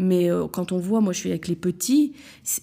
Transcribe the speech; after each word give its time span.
Mais 0.00 0.30
euh, 0.30 0.46
quand 0.48 0.72
on 0.72 0.78
voit, 0.78 1.02
moi 1.02 1.12
je 1.12 1.18
suis 1.18 1.28
avec 1.28 1.46
les 1.46 1.54
petits, 1.54 2.14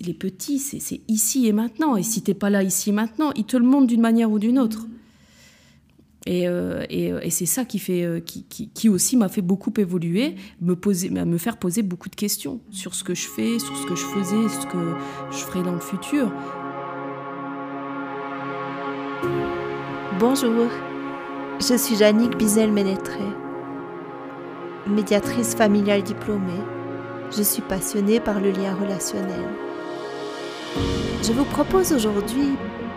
les 0.01 0.15
petits, 0.15 0.57
c'est 0.57 1.01
ici 1.07 1.45
et 1.45 1.53
maintenant. 1.53 1.95
Et 1.95 2.01
si 2.01 2.23
t'es 2.23 2.33
pas 2.33 2.49
là 2.49 2.63
ici 2.63 2.89
et 2.89 2.93
maintenant, 2.93 3.31
ils 3.35 3.45
te 3.45 3.55
le 3.55 3.63
montrent 3.63 3.85
d'une 3.85 4.01
manière 4.01 4.31
ou 4.31 4.39
d'une 4.39 4.57
autre. 4.57 4.87
Et, 6.25 6.47
euh, 6.47 6.83
euh, 6.91 7.21
c'est 7.29 7.45
ça 7.45 7.63
qui, 7.63 7.77
fait, 7.77 8.23
qui, 8.25 8.89
aussi 8.89 9.17
m'a 9.17 9.29
fait 9.29 9.43
beaucoup 9.43 9.71
évoluer, 9.77 10.33
me, 10.61 10.75
poser, 10.75 11.11
me 11.11 11.37
faire 11.37 11.57
poser 11.57 11.83
beaucoup 11.83 12.09
de 12.09 12.15
questions 12.15 12.59
sur 12.71 12.95
ce 12.95 13.03
que 13.03 13.13
je 13.13 13.27
fais, 13.27 13.59
sur 13.59 13.77
ce 13.77 13.85
que 13.85 13.95
je 13.95 14.05
faisais, 14.05 14.49
ce 14.49 14.65
que 14.65 14.95
je 15.29 15.37
ferai 15.37 15.61
dans 15.61 15.73
le 15.73 15.79
futur. 15.79 16.33
Bonjour, 20.19 20.65
je 21.59 21.77
suis 21.77 21.95
Jannick 21.95 22.35
Bizel-Ménétré, 22.35 23.21
médiatrice 24.87 25.53
familiale 25.53 26.01
diplômée. 26.01 26.76
Je 27.35 27.43
suis 27.43 27.61
passionnée 27.61 28.19
par 28.19 28.39
le 28.39 28.51
lien 28.51 28.73
relationnel. 28.75 29.45
Je 31.23 31.31
vous 31.33 31.45
propose 31.45 31.91
aujourd'hui 31.91 32.55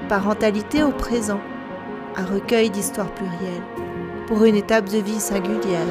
Parentalité 0.08 0.82
au 0.82 0.90
présent, 0.90 1.40
un 2.16 2.24
recueil 2.24 2.70
d'histoires 2.70 3.14
plurielles 3.14 3.62
pour 4.26 4.44
une 4.44 4.56
étape 4.56 4.88
de 4.88 4.98
vie 4.98 5.20
singulière. 5.20 5.86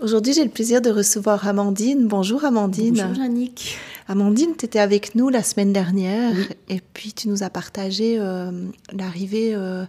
Aujourd'hui, 0.00 0.32
j'ai 0.32 0.44
le 0.44 0.50
plaisir 0.50 0.80
de 0.80 0.90
recevoir 0.90 1.46
Amandine. 1.46 2.06
Bonjour 2.06 2.44
Amandine. 2.44 2.94
Bonjour 2.94 3.22
Yannick. 3.22 3.78
Amandine, 4.08 4.56
tu 4.56 4.64
étais 4.64 4.78
avec 4.78 5.14
nous 5.14 5.28
la 5.28 5.42
semaine 5.42 5.72
dernière 5.72 6.34
et 6.68 6.80
puis 6.94 7.12
tu 7.12 7.28
nous 7.28 7.42
as 7.42 7.50
partagé 7.50 8.16
euh, 8.18 8.50
l'arrivée 8.92 9.54
euh, 9.54 9.84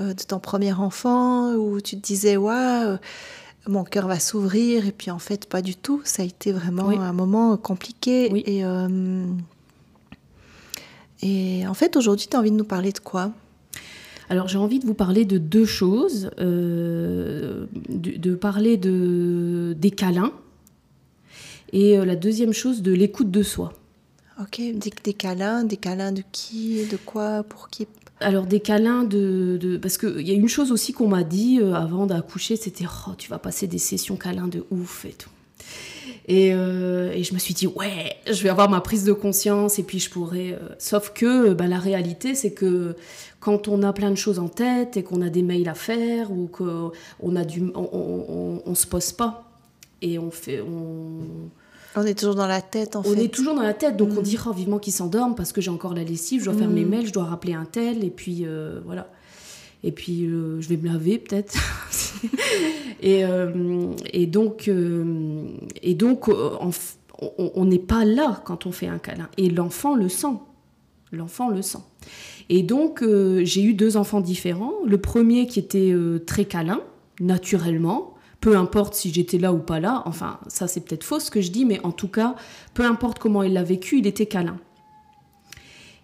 euh, 0.00 0.14
de 0.14 0.22
ton 0.22 0.38
premier 0.38 0.72
enfant 0.72 1.52
où 1.54 1.80
tu 1.80 1.96
te 1.96 2.02
disais, 2.02 2.36
ouais, 2.36 2.96
mon 3.66 3.84
cœur 3.84 4.06
va 4.06 4.20
s'ouvrir 4.20 4.86
et 4.86 4.92
puis 4.92 5.10
en 5.10 5.18
fait, 5.18 5.46
pas 5.48 5.62
du 5.62 5.74
tout. 5.74 6.00
Ça 6.04 6.22
a 6.22 6.26
été 6.26 6.52
vraiment 6.52 6.88
un 6.88 7.12
moment 7.12 7.56
compliqué. 7.56 8.32
Et, 8.46 8.64
et 11.22 11.66
en 11.66 11.74
fait, 11.74 11.96
aujourd'hui, 11.96 12.28
tu 12.30 12.36
as 12.36 12.40
envie 12.40 12.50
de 12.50 12.56
nous 12.56 12.64
parler 12.64 12.92
de 12.92 12.98
quoi? 12.98 13.32
Alors 14.32 14.48
j'ai 14.48 14.56
envie 14.56 14.78
de 14.78 14.86
vous 14.86 14.94
parler 14.94 15.26
de 15.26 15.36
deux 15.36 15.66
choses, 15.66 16.30
euh, 16.40 17.66
de, 17.90 18.34
parler 18.34 18.78
de, 18.78 19.76
des 19.78 19.90
câlins 19.90 20.32
et 21.72 21.98
euh, 21.98 22.04
la 22.04 22.16
deuxième 22.16 22.52
chose 22.52 22.82
de 22.82 22.92
l'écoute 22.92 23.30
de 23.30 23.42
soi. 23.42 23.72
Ok, 24.40 24.58
des, 24.58 24.92
des, 25.04 25.14
câlins, 25.14 25.64
des 25.64 25.76
câlins 25.76 26.12
de 26.12 26.22
qui, 26.32 26.86
de 26.86 26.96
quoi, 26.96 27.42
pour 27.42 27.68
qui? 27.68 27.86
Alors 28.20 28.46
des 28.46 28.60
câlins 28.60 29.02
de, 29.02 29.58
de 29.60 29.76
parce 29.76 29.98
qu'il 29.98 30.20
y 30.20 30.30
a 30.30 30.34
une 30.34 30.48
chose 30.48 30.70
aussi 30.70 30.92
qu'on 30.92 31.08
m'a 31.08 31.24
dit 31.24 31.58
euh, 31.60 31.74
avant 31.74 32.06
d'accoucher, 32.06 32.56
c'était 32.56 32.84
oh 32.86 33.12
tu 33.18 33.28
vas 33.28 33.38
passer 33.38 33.66
des 33.66 33.78
sessions 33.78 34.16
câlins 34.16 34.48
de 34.48 34.64
ouf 34.70 35.04
et 35.04 35.12
tout. 35.12 35.30
Et, 36.28 36.48
et, 36.50 37.24
je 37.24 37.34
me 37.34 37.38
suis 37.40 37.52
dit, 37.52 37.66
ouais, 37.66 38.16
je 38.26 38.44
vais 38.44 38.48
avoir 38.48 38.70
ma 38.70 38.80
prise 38.80 39.02
de 39.02 39.12
conscience 39.12 39.80
et 39.80 39.82
puis 39.82 39.98
je 39.98 40.08
pourrais. 40.08 40.56
sauf 40.78 41.12
que 41.12 41.52
ben, 41.52 41.66
la 41.66 41.80
réalité, 41.80 42.36
c'est 42.36 42.52
que 42.52 42.94
quand 43.42 43.66
on 43.66 43.82
a 43.82 43.92
plein 43.92 44.10
de 44.10 44.16
choses 44.16 44.38
en 44.38 44.48
tête 44.48 44.96
et 44.96 45.02
qu'on 45.02 45.20
a 45.20 45.28
des 45.28 45.42
mails 45.42 45.68
à 45.68 45.74
faire 45.74 46.30
ou 46.30 46.46
qu'on 46.46 47.36
a 47.36 47.44
du, 47.44 47.72
on, 47.74 48.62
on, 48.64 48.74
se 48.76 48.86
pose 48.86 49.10
pas 49.10 49.50
et 50.00 50.16
on 50.20 50.30
fait, 50.30 50.60
on, 50.60 51.50
est 52.00 52.18
toujours 52.18 52.34
dans 52.34 52.46
la 52.46 52.62
tête 52.62 52.96
en 52.96 53.02
fait. 53.02 53.10
On 53.10 53.16
est 53.16 53.28
toujours 53.28 53.54
dans 53.54 53.62
la 53.62 53.74
tête, 53.74 53.96
donc 53.96 54.10
on 54.16 54.20
mm. 54.20 54.24
dira 54.24 54.52
vivement 54.52 54.78
qu'il 54.78 54.92
s'endorme 54.92 55.34
parce 55.34 55.52
que 55.52 55.60
j'ai 55.60 55.70
encore 55.70 55.94
la 55.94 56.04
lessive, 56.04 56.40
je 56.40 56.46
dois 56.46 56.54
faire 56.54 56.70
mes 56.70 56.84
mm. 56.84 56.88
mails, 56.88 57.06
je 57.06 57.12
dois 57.12 57.24
rappeler 57.24 57.54
un 57.54 57.66
tel 57.66 58.04
et 58.04 58.10
puis 58.10 58.44
euh, 58.44 58.80
voilà. 58.84 59.08
Et 59.84 59.92
puis 59.92 60.26
euh, 60.26 60.60
je 60.60 60.68
vais 60.68 60.76
me 60.76 60.86
laver 60.86 61.18
peut-être. 61.18 61.54
et, 63.02 63.24
euh, 63.24 63.92
et, 64.12 64.26
donc, 64.26 64.70
et 65.82 65.94
donc 65.94 66.30
on 66.30 67.64
n'est 67.64 67.78
pas 67.78 68.04
là 68.04 68.40
quand 68.44 68.66
on 68.66 68.72
fait 68.72 68.88
un 68.88 68.98
câlin. 68.98 69.28
Et 69.36 69.50
l'enfant 69.50 69.94
le 69.94 70.08
sent. 70.08 70.38
L'enfant 71.10 71.50
le 71.50 71.60
sent. 71.60 71.82
Et 72.48 72.62
donc, 72.62 73.04
j'ai 73.42 73.62
eu 73.62 73.74
deux 73.74 73.98
enfants 73.98 74.20
différents. 74.20 74.72
Le 74.86 74.98
premier 74.98 75.46
qui 75.46 75.58
était 75.58 75.94
très 76.26 76.46
câlin, 76.46 76.80
naturellement, 77.20 78.11
peu 78.42 78.56
importe 78.56 78.94
si 78.94 79.10
j'étais 79.10 79.38
là 79.38 79.54
ou 79.54 79.58
pas 79.58 79.80
là. 79.80 80.02
Enfin, 80.04 80.38
ça 80.48 80.68
c'est 80.68 80.82
peut-être 80.82 81.04
faux 81.04 81.20
ce 81.20 81.30
que 81.30 81.40
je 81.40 81.50
dis, 81.50 81.64
mais 81.64 81.80
en 81.84 81.92
tout 81.92 82.08
cas, 82.08 82.36
peu 82.74 82.84
importe 82.84 83.18
comment 83.18 83.42
il 83.42 83.54
l'a 83.54 83.62
vécu, 83.62 84.00
il 84.00 84.06
était 84.06 84.26
câlin. 84.26 84.58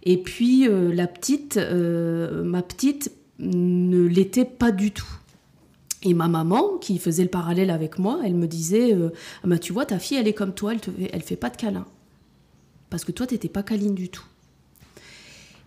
Et 0.05 0.17
puis, 0.17 0.67
euh, 0.67 0.95
la 0.95 1.07
petite, 1.07 1.57
ma 1.59 2.63
petite, 2.63 3.13
ne 3.41 4.01
l'était 4.07 4.47
pas 4.47 4.73
du 4.73 4.93
tout. 4.93 5.07
Et 6.05 6.15
ma 6.15 6.29
maman, 6.29 6.79
qui 6.79 6.99
faisait 6.99 7.25
le 7.25 7.29
parallèle 7.29 7.71
avec 7.71 7.99
moi, 7.99 8.21
elle 8.25 8.35
me 8.35 8.47
disait 8.47 8.97
ah 9.43 9.47
bah, 9.47 9.59
Tu 9.59 9.73
vois, 9.73 9.85
ta 9.85 9.99
fille, 9.99 10.17
elle 10.17 10.29
est 10.29 10.33
comme 10.33 10.55
toi, 10.55 10.73
elle 10.73 11.19
ne 11.19 11.23
fait 11.23 11.37
pas 11.37 11.51
de 11.51 11.57
câlin. 11.57 11.87
Parce 12.89 13.05
que 13.05 13.13
toi, 13.13 13.27
tu 13.27 13.35
n'étais 13.35 13.49
pas 13.49 13.63
câline 13.63 13.95
du 13.95 14.09
tout. 14.09 14.25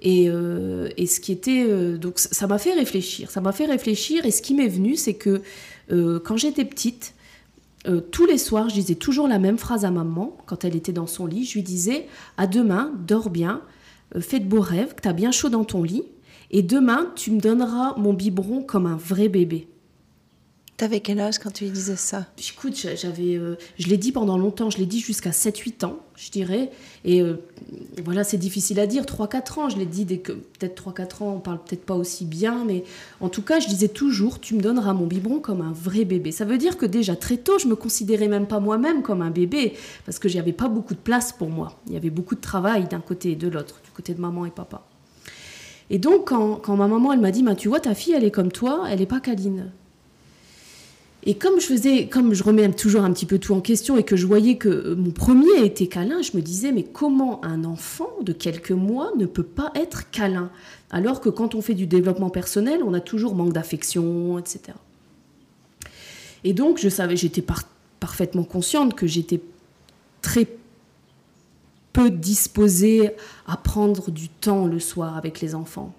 Euh, 0.06 0.90
et, 0.98 1.06
ce 1.06 1.20
qui 1.20 1.32
était. 1.32 1.66
Euh, 1.68 1.98
donc 1.98 2.20
ça 2.20 2.48
m'a 2.48 2.58
fait 2.58 2.74
réfléchir. 2.74 3.30
Ça 3.32 3.42
m'a 3.42 3.52
fait 3.52 3.66
réfléchir. 3.66 4.26
Et 4.26 4.32
ce 4.32 4.42
qui 4.42 4.54
m'est 4.54 4.68
venu, 4.68 4.96
c'est 4.96 5.14
que 5.14 5.42
euh, 5.92 6.20
quand 6.20 6.38
j'étais 6.38 6.66
petite, 6.66 7.14
tous 8.12 8.28
les 8.28 8.38
soirs, 8.38 8.70
je 8.70 8.76
disais 8.76 8.94
toujours 8.94 9.28
la 9.28 9.40
même 9.40 9.58
phrase 9.58 9.86
à 9.86 9.92
maman 9.92 10.38
quand 10.46 10.66
elle 10.66 10.76
était 10.76 10.94
dans 10.94 11.08
son 11.08 11.26
lit. 11.26 11.46
Je 11.46 11.56
lui 11.56 11.64
disais 11.64 12.08
À 12.38 12.46
demain, 12.46 12.94
dors 13.08 13.32
bien, 13.32 13.62
fais 14.20 14.40
de 14.40 14.46
beaux 14.46 14.62
rêves, 14.62 14.94
que 14.94 15.02
tu 15.02 15.08
as 15.08 15.14
bien 15.14 15.32
chaud 15.32 15.50
dans 15.50 15.64
ton 15.64 15.82
lit. 15.82 16.04
Et 16.52 16.62
demain, 16.62 17.12
tu 17.16 17.32
me 17.32 17.40
donneras 17.40 17.96
mon 17.98 18.14
biberon 18.14 18.62
comme 18.62 18.86
un 18.86 18.98
vrai 18.98 19.30
bébé. 19.30 19.68
T'avais 20.82 21.00
quel 21.00 21.20
âge 21.20 21.38
quand 21.38 21.52
tu 21.52 21.66
lui 21.66 21.70
disais 21.70 21.96
ça? 21.96 22.26
Écoute, 22.40 22.76
j'avais, 22.76 23.36
euh, 23.36 23.56
je 23.78 23.88
l'ai 23.88 23.98
dit 23.98 24.12
pendant 24.12 24.36
longtemps, 24.36 24.72
je 24.72 24.80
l'ai 24.80 24.88
dit 24.88 25.00
jusqu'à 25.00 25.30
7-8 25.30 25.86
ans, 25.86 25.98
je 26.16 26.32
dirais. 26.32 26.72
Et 27.06 27.22
euh, 27.22 27.36
voilà, 28.04 28.24
c'est 28.24 28.40
difficile 28.40 28.80
à 28.80 28.88
dire, 28.88 29.04
3-4 29.04 29.60
ans, 29.60 29.70
je 29.70 29.78
l'ai 29.78 29.86
dit 29.86 30.06
dès 30.06 30.18
que, 30.18 30.32
peut-être 30.32 30.92
3-4 30.92 31.24
ans, 31.24 31.34
on 31.36 31.40
parle 31.40 31.60
peut-être 31.64 31.86
pas 31.86 31.94
aussi 31.94 32.26
bien, 32.26 32.66
mais 32.66 32.84
en 33.20 33.30
tout 33.30 33.44
cas, 33.44 33.60
je 33.60 33.68
disais 33.68 33.90
toujours, 33.90 34.40
tu 34.40 34.56
me 34.56 34.62
donneras 34.62 34.94
mon 34.94 35.06
biberon 35.06 35.40
comme 35.40 35.62
un 35.62 35.72
vrai 35.72 36.04
bébé. 36.04 36.32
Ça 36.32 36.46
veut 36.46 36.58
dire 36.58 36.78
que 36.78 36.88
déjà 36.88 37.16
très 37.16 37.38
tôt, 37.38 37.60
je 37.60 37.68
me 37.68 37.76
considérais 37.76 38.28
même 38.28 38.48
pas 38.48 38.60
moi-même 38.60 39.04
comme 39.04 39.22
un 39.22 39.30
bébé, 39.30 39.74
parce 40.08 40.18
que 40.18 40.30
j'avais 40.30 40.52
pas 40.52 40.68
beaucoup 40.68 40.96
de 40.96 41.00
place 41.00 41.32
pour 41.32 41.52
moi. 41.52 41.80
Il 41.86 41.94
y 41.94 41.98
avait 41.98 42.10
beaucoup 42.10 42.34
de 42.34 42.42
travail 42.42 42.88
d'un 42.88 43.02
côté 43.02 43.34
et 43.34 43.36
de 43.36 43.48
l'autre, 43.48 43.82
du 43.86 43.92
côté 43.92 44.16
de 44.16 44.20
maman 44.20 44.48
et 44.48 44.52
papa. 44.52 44.88
Et 45.92 46.00
donc, 46.00 46.30
quand, 46.30 46.56
quand 46.56 46.76
ma 46.76 46.88
maman, 46.88 47.14
elle 47.14 47.20
m'a 47.20 47.30
dit, 47.30 47.44
bah, 47.44 47.54
tu 47.54 47.68
vois, 47.68 47.82
ta 47.82 47.94
fille, 47.94 48.14
elle 48.14 48.24
est 48.24 48.32
comme 48.32 48.52
toi, 48.52 48.86
elle 48.90 49.00
est 49.00 49.06
pas 49.06 49.20
câline. 49.20 49.72
Et 51.24 51.36
comme 51.36 51.60
je 51.60 51.68
faisais, 51.68 52.08
comme 52.08 52.34
je 52.34 52.44
remets 52.44 52.72
toujours 52.72 53.04
un 53.04 53.14
petit 53.14 53.28
peu 53.28 53.38
tout 53.38 53.54
en 53.54 53.62
question 53.62 53.96
et 53.96 54.04
que 54.04 54.16
je 54.16 54.26
voyais 54.26 54.58
que 54.58 54.70
euh, 54.70 54.96
mon 54.96 55.12
premier 55.12 55.64
était 55.64 55.86
câlin, 55.86 56.22
je 56.24 56.36
me 56.36 56.42
disais 56.42 56.72
mais 56.72 56.84
comment 56.84 57.44
un 57.46 57.64
enfant 57.64 58.10
de 58.22 58.34
quelques 58.34 58.72
mois 58.72 59.12
ne 59.18 59.28
peut 59.28 59.44
pas 59.44 59.72
être 59.76 60.10
câlin? 60.10 60.50
Alors 60.90 61.22
que 61.22 61.30
quand 61.30 61.54
on 61.54 61.62
fait 61.62 61.76
du 61.76 61.86
développement 61.86 62.32
personnel, 62.32 62.82
on 62.84 62.94
a 62.96 63.00
toujours 63.00 63.36
manque 63.36 63.54
d'affection, 63.54 64.40
etc. 64.40 64.62
Et 66.44 66.54
donc 66.54 66.80
je 66.80 66.90
savais, 66.90 67.16
j'étais 67.16 67.46
parfaitement 68.00 68.44
consciente 68.44 68.96
que 68.96 69.06
j'étais 69.06 69.42
très 70.24 70.48
peu 71.94 72.10
disposée 72.10 73.12
à 73.46 73.58
prendre 73.58 74.10
du 74.10 74.28
temps 74.30 74.66
le 74.66 74.80
soir 74.80 75.18
avec 75.18 75.40
les 75.40 75.54
enfants. 75.54 75.94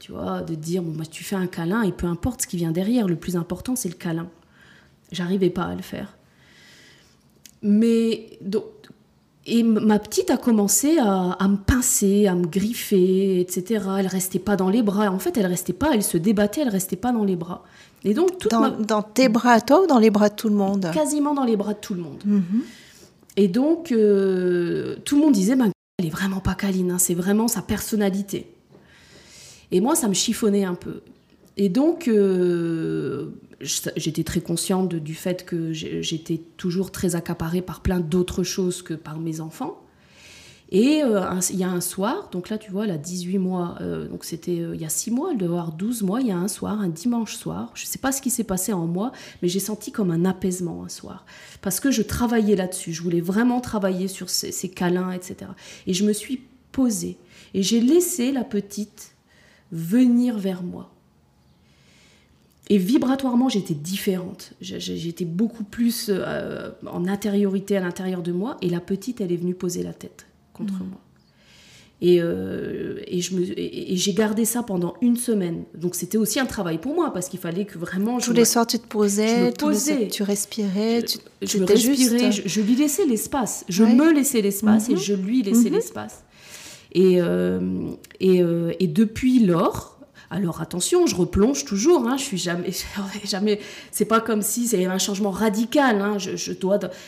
Tu 0.00 0.12
vois, 0.12 0.42
de 0.42 0.54
dire 0.54 0.82
bon, 0.82 0.92
bah, 0.92 1.04
tu 1.10 1.24
fais 1.24 1.36
un 1.36 1.46
câlin 1.46 1.82
et 1.82 1.92
peu 1.92 2.06
importe 2.06 2.42
ce 2.42 2.46
qui 2.46 2.58
vient 2.58 2.72
derrière, 2.72 3.08
le 3.08 3.16
plus 3.16 3.36
important 3.36 3.74
c'est 3.74 3.88
le 3.88 3.94
câlin. 3.94 4.28
J'arrivais 5.12 5.50
pas 5.50 5.64
à 5.64 5.74
le 5.74 5.82
faire. 5.82 6.16
Mais 7.62 8.38
donc, 8.40 8.64
et 9.46 9.62
ma 9.62 9.98
petite 9.98 10.30
a 10.30 10.36
commencé 10.36 10.98
à, 10.98 11.48
me 11.48 11.56
pincer, 11.56 12.26
à 12.26 12.34
me 12.34 12.46
griffer, 12.46 13.40
etc. 13.40 13.84
Elle 13.98 14.06
restait 14.06 14.38
pas 14.38 14.56
dans 14.56 14.68
les 14.68 14.82
bras. 14.82 15.10
En 15.10 15.18
fait, 15.18 15.36
elle 15.36 15.46
restait 15.46 15.72
pas, 15.72 15.90
elle 15.92 16.02
se 16.02 16.16
débattait, 16.16 16.60
elle 16.60 16.68
restait 16.68 16.96
pas 16.96 17.10
dans 17.10 17.24
les 17.24 17.36
bras. 17.36 17.64
Et 18.04 18.14
donc 18.14 18.46
dans, 18.48 19.02
tes 19.02 19.28
bras 19.28 19.52
à 19.52 19.60
toi 19.60 19.82
ou 19.82 19.86
dans 19.86 19.98
les 19.98 20.10
bras 20.10 20.28
de 20.28 20.34
tout 20.34 20.48
le 20.48 20.54
monde? 20.54 20.90
Quasiment 20.92 21.34
dans 21.34 21.44
les 21.44 21.56
bras 21.56 21.74
de 21.74 21.78
tout 21.80 21.94
le 21.94 22.00
monde. 22.00 22.22
Mhm. 22.24 22.62
Et 23.36 23.48
donc 23.48 23.92
euh, 23.92 24.96
tout 25.04 25.16
le 25.16 25.22
monde 25.22 25.32
disait, 25.32 25.56
ben, 25.56 25.70
elle 25.98 26.06
est 26.06 26.10
vraiment 26.10 26.40
pas 26.40 26.54
câline, 26.54 26.92
hein, 26.92 26.98
c'est 26.98 27.14
vraiment 27.14 27.48
sa 27.48 27.62
personnalité. 27.62 28.46
Et 29.72 29.80
moi, 29.80 29.94
ça 29.94 30.08
me 30.08 30.14
chiffonnait 30.14 30.64
un 30.64 30.74
peu. 30.74 31.00
Et 31.56 31.68
donc, 31.68 32.08
euh, 32.08 33.30
j'étais 33.60 34.24
très 34.24 34.40
consciente 34.40 34.94
du 34.94 35.14
fait 35.14 35.44
que 35.44 35.72
j'étais 35.72 36.40
toujours 36.56 36.90
très 36.90 37.16
accaparée 37.16 37.62
par 37.62 37.80
plein 37.80 38.00
d'autres 38.00 38.42
choses 38.42 38.82
que 38.82 38.94
par 38.94 39.18
mes 39.18 39.40
enfants. 39.40 39.82
Et 40.72 41.02
euh, 41.02 41.24
il 41.50 41.58
y 41.58 41.64
a 41.64 41.68
un 41.68 41.80
soir, 41.80 42.28
donc 42.30 42.48
là 42.48 42.56
tu 42.56 42.70
vois, 42.70 42.84
elle 42.84 42.92
a 42.92 42.98
18 42.98 43.38
mois, 43.38 43.76
euh, 43.80 44.06
donc 44.06 44.24
c'était 44.24 44.54
il 44.54 44.80
y 44.80 44.84
a 44.84 44.88
6 44.88 45.10
mois, 45.10 45.30
elle 45.32 45.36
devait 45.36 45.50
avoir 45.50 45.72
12 45.72 46.02
mois, 46.02 46.20
il 46.20 46.28
y 46.28 46.30
a 46.30 46.38
un 46.38 46.46
soir, 46.46 46.80
un 46.80 46.88
dimanche 46.88 47.34
soir, 47.34 47.72
je 47.74 47.82
ne 47.82 47.88
sais 47.88 47.98
pas 47.98 48.12
ce 48.12 48.22
qui 48.22 48.30
s'est 48.30 48.44
passé 48.44 48.72
en 48.72 48.86
moi, 48.86 49.10
mais 49.42 49.48
j'ai 49.48 49.58
senti 49.58 49.90
comme 49.90 50.12
un 50.12 50.24
apaisement 50.24 50.84
un 50.84 50.88
soir. 50.88 51.26
Parce 51.60 51.80
que 51.80 51.90
je 51.90 52.02
travaillais 52.02 52.54
là-dessus, 52.54 52.92
je 52.92 53.02
voulais 53.02 53.20
vraiment 53.20 53.60
travailler 53.60 54.06
sur 54.06 54.30
ces, 54.30 54.52
ces 54.52 54.68
câlins, 54.68 55.10
etc. 55.10 55.50
Et 55.88 55.92
je 55.92 56.04
me 56.04 56.12
suis 56.12 56.40
posée. 56.70 57.18
Et 57.52 57.64
j'ai 57.64 57.80
laissé 57.80 58.30
la 58.30 58.44
petite 58.44 59.16
venir 59.72 60.38
vers 60.38 60.62
moi. 60.62 60.92
Et 62.70 62.78
vibratoirement, 62.78 63.48
j'étais 63.48 63.74
différente. 63.74 64.52
J'étais 64.60 65.24
beaucoup 65.24 65.64
plus 65.64 66.06
euh, 66.08 66.70
en 66.86 67.06
intériorité 67.08 67.76
à 67.76 67.80
l'intérieur 67.80 68.22
de 68.22 68.30
moi. 68.30 68.56
Et 68.62 68.70
la 68.70 68.80
petite, 68.80 69.20
elle 69.20 69.32
est 69.32 69.36
venue 69.36 69.54
poser 69.54 69.82
la 69.82 69.92
tête 69.92 70.26
contre 70.54 70.74
mmh. 70.74 70.88
moi. 70.88 71.00
Et, 72.02 72.18
euh, 72.20 72.98
et, 73.06 73.20
je 73.20 73.34
me, 73.34 73.42
et, 73.58 73.96
j'ai 73.96 74.14
gardé 74.14 74.44
ça 74.44 74.62
pendant 74.62 74.94
une 75.02 75.16
semaine. 75.16 75.64
Donc 75.74 75.94
c'était 75.94 76.16
aussi 76.16 76.40
un 76.40 76.46
travail 76.46 76.78
pour 76.78 76.94
moi 76.94 77.12
parce 77.12 77.28
qu'il 77.28 77.40
fallait 77.40 77.66
que 77.66 77.76
vraiment. 77.76 78.18
Tous 78.18 78.32
les 78.32 78.46
soirs, 78.46 78.66
tu 78.66 78.78
te 78.78 78.86
posais, 78.86 79.52
posais. 79.52 80.08
tu 80.08 80.22
respirais, 80.22 81.02
tu, 81.02 81.18
je, 81.42 81.58
me 81.58 81.66
respirais, 81.66 82.32
je, 82.32 82.60
lui 82.62 82.74
laissais 82.74 83.04
l'espace. 83.04 83.66
Je 83.68 83.84
me 83.84 84.14
laissais 84.14 84.40
l'espace 84.40 84.88
et 84.88 84.92
mhm. 84.92 84.98
je 84.98 85.14
lui 85.14 85.42
laissais 85.42 85.68
mhm. 85.68 85.74
l'espace. 85.74 86.24
Et, 86.92 87.20
euh, 87.20 87.60
et, 88.18 88.42
euh, 88.42 88.72
et, 88.80 88.86
depuis 88.86 89.40
lors, 89.40 89.89
alors 90.30 90.60
attention, 90.60 91.06
je 91.06 91.16
replonge 91.16 91.64
toujours. 91.64 92.06
Hein, 92.06 92.16
je 92.16 92.22
suis 92.22 92.38
jamais, 92.38 92.70
jamais. 93.24 93.58
C'est 93.90 94.04
pas 94.04 94.20
comme 94.20 94.42
si 94.42 94.68
c'est 94.68 94.84
un 94.84 94.98
changement 94.98 95.32
radical. 95.32 96.00
Hein. 96.00 96.18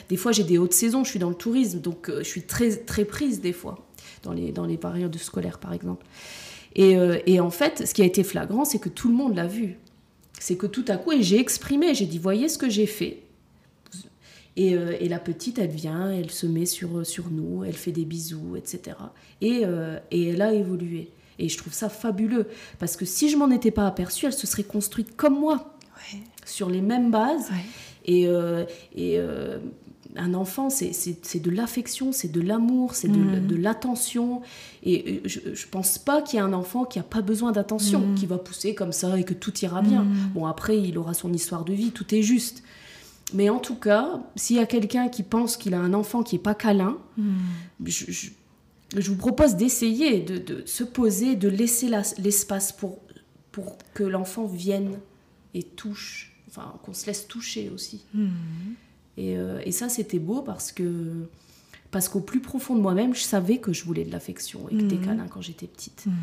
Des 0.09 0.17
fois, 0.17 0.33
j'ai 0.33 0.43
des 0.43 0.59
hautes 0.59 0.73
saisons. 0.73 1.05
Je 1.05 1.11
suis 1.11 1.21
dans 1.21 1.29
le 1.29 1.37
tourisme, 1.37 1.81
donc 1.81 2.11
je 2.11 2.25
suis 2.25 2.43
très 2.43 2.77
très 2.77 3.05
prise 3.05 3.41
des 3.41 3.53
fois 3.53 3.87
dans 4.23 4.33
les, 4.33 4.53
dans 4.53 4.67
les 4.67 4.77
périodes 4.77 5.17
scolaires, 5.19 5.59
par 5.59 5.73
exemple. 5.73 6.05
Et, 6.75 6.97
euh, 6.97 7.19
et, 7.27 7.41
en 7.41 7.51
fait, 7.51 7.87
ce 7.87 7.95
qui 7.95 8.03
a 8.03 8.05
été 8.05 8.25
flagrant, 8.25 8.65
c'est 8.65 8.79
que 8.79 8.89
tout 8.89 9.09
le 9.09 9.15
monde 9.15 9.37
l'a 9.37 9.47
vu. 9.47 9.77
C'est 10.39 10.57
que 10.57 10.67
tout 10.67 10.85
à 10.89 10.97
coup, 10.97 11.13
et 11.13 11.23
j'ai 11.23 11.39
exprimé, 11.39 11.95
j'ai 11.95 12.07
dit, 12.07 12.19
voyez 12.19 12.49
ce 12.49 12.59
que 12.59 12.71
j'ai 12.71 12.87
fait. 12.87 13.23
Et, 14.57 14.75
euh, 14.75 14.97
la 15.01 15.19
petite, 15.19 15.59
elle 15.59 15.71
vient, 15.71 16.11
elle 16.11 16.31
se 16.31 16.47
met 16.47 16.67
sur, 16.67 17.07
sur 17.07 17.31
nous, 17.31 17.65
elle 17.65 17.75
fait 17.75 17.93
des 17.93 18.05
bisous, 18.05 18.57
etc. 18.57 18.97
Et, 19.41 19.63
euh, 19.65 19.99
et 20.11 20.29
elle 20.29 20.43
a 20.43 20.53
évolué. 20.53 21.11
Et 21.43 21.49
je 21.49 21.59
trouve 21.59 21.73
ça 21.73 21.89
fabuleux, 21.89 22.49
parce 22.79 22.97
que 22.97 23.05
si 23.05 23.29
je 23.29 23.37
m'en 23.37 23.51
étais 23.51 23.71
pas 23.71 23.87
aperçue, 23.87 24.27
elle 24.27 24.33
se 24.33 24.47
serait 24.47 24.63
construite 24.63 25.17
comme 25.17 25.39
moi, 25.39 25.77
sur 26.45 26.71
les 26.71 26.81
mêmes 26.81 27.11
bases. 27.11 27.51
Et, 28.05 28.29
et 28.95 29.21
un 30.17 30.35
enfant, 30.35 30.69
c'est 30.71 31.41
de 31.41 31.51
l'affection, 31.51 32.13
c'est 32.13 32.31
de 32.31 32.41
l'amour, 32.41 32.95
c'est 32.95 33.09
de, 33.09 33.19
mm. 33.19 33.61
l'attention. 33.61 34.43
Et 34.83 35.23
je 35.25 35.41
ne 35.41 35.71
pense 35.71 35.99
pas 35.99 36.23
qu'il 36.23 36.39
y 36.39 36.43
ait 36.43 36.45
un 36.45 36.53
enfant 36.53 36.85
qui 36.85 36.99
n'a 36.99 37.05
pas 37.05 37.23
besoin 37.23 37.53
d'attention, 37.53 38.01
mm. 38.01 38.15
qui 38.15 38.27
va 38.27 38.39
pousser 38.39 38.75
comme 38.75 38.93
ça 38.93 39.19
et 39.19 39.25
que 39.25 39.35
tout 39.35 39.57
ira 39.61 39.81
bien. 39.83 40.05
Mm. 40.05 40.31
Bon, 40.35 40.47
après, 40.47 40.79
il 40.79 40.99
aura 40.99 41.15
son 41.15 41.33
histoire 41.33 41.65
de 41.65 41.73
vie, 41.73 41.91
tout 41.91 42.15
est 42.15 42.23
juste. 42.23 42.63
Mais 43.35 43.49
en 43.49 43.59
tout 43.59 43.77
cas, 43.77 44.21
s'il 44.37 44.57
y 44.57 44.61
a 44.61 44.67
quelqu'un 44.67 45.09
qui 45.09 45.23
pense 45.23 45.57
qu'il 45.57 45.73
a 45.75 45.81
un 45.81 45.95
enfant 45.95 46.23
qui 46.23 46.35
n'est 46.35 46.43
pas 46.43 46.55
câlin, 46.55 46.99
je, 47.85 48.29
vous 49.01 49.17
propose 49.17 49.57
d'essayer 49.57 50.21
de, 50.21 50.63
se 50.67 50.85
poser, 50.85 51.37
de 51.37 51.49
laisser 51.49 51.91
l'espace 52.19 52.73
pour, 52.73 52.99
pour 53.51 53.79
que 53.95 54.03
l'enfant 54.03 54.47
vienne 54.47 54.99
et 55.55 55.63
touche, 55.63 56.37
enfin 56.49 56.75
qu'on 56.83 56.95
se 56.95 57.07
laisse 57.07 57.27
toucher 57.27 57.71
aussi. 57.71 58.05
Euh, 59.19 59.61
et, 59.65 59.73
ça, 59.73 59.89
c'était 59.89 60.19
beau 60.19 60.43
parce 60.43 60.73
que 60.73 61.27
parce 61.91 62.09
qu'au 62.09 62.21
plus 62.21 62.41
profond 62.41 62.75
de 62.75 62.81
moi-même, 62.81 63.15
je 63.15 63.21
savais 63.21 63.59
que 63.59 63.75
je 63.75 63.85
voulais 63.85 64.05
de 64.05 64.11
l'affection 64.11 64.67
et 64.71 64.77
que 64.77 64.83
des 64.83 64.97
mhm. 64.97 65.05
câlins 65.05 65.29
quand 65.29 65.43
j'étais 65.43 65.67
petite. 65.67 66.07
Mhm. 66.07 66.15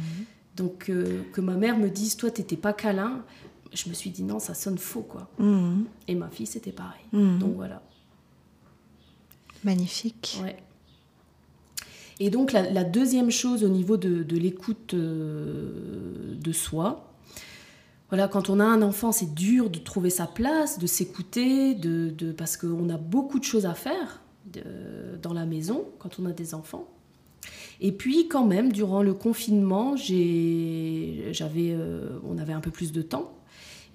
Donc 0.56 0.89
euh, 0.89 1.22
que 1.31 1.42
ma 1.42 1.56
mère 1.56 1.77
me 1.77 1.89
dise, 1.89 2.18
toi, 2.18 2.31
t'étais 2.31 2.57
pas 2.57 2.74
câlin, 2.74 3.24
je 3.72 3.88
me 3.88 3.94
suis 3.94 4.10
dit 4.10 4.24
non, 4.24 4.39
ça 4.39 4.56
sonne 4.56 4.80
faux, 4.80 5.04
quoi. 5.04 5.30
Mhm. 5.38 5.86
Et 6.07 6.15
ma 6.15 6.30
fille, 6.30 6.48
c'était 6.48 6.72
pareil. 6.72 7.04
Donc 7.13 7.56
voilà. 7.56 7.83
Magnifique. 9.63 10.39
Ouais. 10.42 10.57
Et 12.19 12.30
donc 12.30 12.51
la, 12.51 12.83
deuxième 12.83 13.31
chose 13.31 13.63
au 13.63 13.69
niveau 13.69 13.98
de, 13.98 14.36
l'écoute 14.36 14.94
euh, 14.94 16.36
de 16.36 16.51
soi, 16.51 17.13
voilà, 18.10 18.27
quand 18.27 18.50
on 18.50 18.60
a 18.60 18.66
un 18.66 18.81
enfant, 18.81 19.12
c'est 19.12 19.33
dur 19.33 19.69
de 19.69 19.77
trouver 19.77 20.10
sa 20.10 20.25
place, 20.25 20.80
de 20.80 20.88
s'écouter, 20.88 21.75
de, 21.75 22.10
de, 22.10 22.31
parce 22.31 22.57
qu'on 22.57 22.89
a 22.89 22.98
beaucoup 22.98 23.39
de 23.39 23.44
choses 23.44 23.66
à 23.66 23.74
faire 23.74 24.21
dans 25.21 25.33
la 25.33 25.45
maison 25.45 25.86
quand 26.00 26.19
on 26.19 26.25
a 26.25 26.31
des 26.31 26.56
enfants. 26.56 26.88
Et 27.81 27.92
puis 27.92 28.27
quand 28.27 28.45
même, 28.45 28.72
durant 28.72 29.04
le 29.04 29.13
confinement, 29.13 29.95
j'avais, 29.95 31.72
euh, 31.72 32.19
on 32.27 32.38
avait 32.38 32.54
un 32.54 32.60
peu 32.60 32.72
plus 32.72 32.92
de 32.92 33.01
temps 33.01 33.31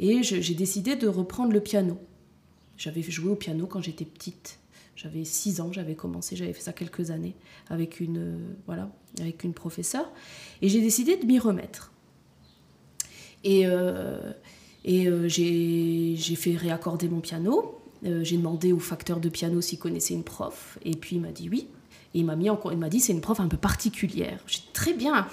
et 0.00 0.22
j'ai 0.22 0.54
décidé 0.54 0.96
de 0.96 1.06
reprendre 1.06 1.52
le 1.52 1.60
piano. 1.60 1.98
J'avais 2.76 3.02
joué 3.02 3.30
au 3.30 3.36
piano 3.36 3.66
quand 3.66 3.82
j'étais 3.82 4.04
petite. 4.04 4.58
J'avais 4.96 5.24
6 5.24 5.60
ans, 5.60 5.72
j'avais 5.72 5.94
commencé, 5.94 6.36
j'avais 6.36 6.52
fait 6.52 6.62
ça 6.62 6.72
quelques 6.72 7.10
années 7.10 7.34
avec 7.68 8.00
une, 8.00 8.56
voilà, 8.66 8.90
avec 9.20 9.42
une 9.44 9.52
professeure. 9.52 10.10
Et 10.62 10.68
j'ai 10.68 10.80
décidé 10.80 11.16
de 11.16 11.26
m'y 11.26 11.38
remettre. 11.38 11.92
Et, 13.44 13.66
euh, 13.66 14.32
et 14.84 15.06
euh, 15.06 15.28
j'ai 15.28 16.36
fait 16.36 16.56
réaccorder 16.56 17.08
mon 17.08 17.20
piano. 17.20 17.80
Euh, 18.04 18.22
j'ai 18.24 18.36
demandé 18.36 18.72
au 18.72 18.78
facteur 18.78 19.20
de 19.20 19.28
piano 19.28 19.60
s'il 19.60 19.78
connaissait 19.78 20.14
une 20.14 20.24
prof. 20.24 20.78
Et 20.84 20.92
puis 20.92 21.16
il 21.16 21.22
m'a 21.22 21.32
dit 21.32 21.48
oui. 21.48 21.68
Et 22.14 22.20
il 22.20 22.24
m'a 22.24 22.36
mis 22.36 22.48
encore, 22.48 22.72
il 22.72 22.78
m'a 22.78 22.88
dit 22.88 23.00
c'est 23.00 23.12
une 23.12 23.20
prof 23.20 23.40
un 23.40 23.48
peu 23.48 23.56
particulière. 23.56 24.38
J'ai 24.46 24.60
très 24.72 24.92
bien, 24.92 25.26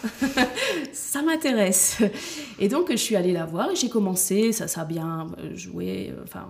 ça 0.94 1.22
m'intéresse. 1.22 2.02
Et 2.60 2.68
donc 2.70 2.90
je 2.90 2.96
suis 2.96 3.16
allée 3.16 3.34
la 3.34 3.46
voir 3.46 3.70
et 3.70 3.76
j'ai 3.76 3.90
commencé. 3.90 4.52
Ça, 4.52 4.68
ça 4.68 4.82
a 4.82 4.86
bien 4.86 5.28
joué, 5.54 6.12
enfin 6.24 6.50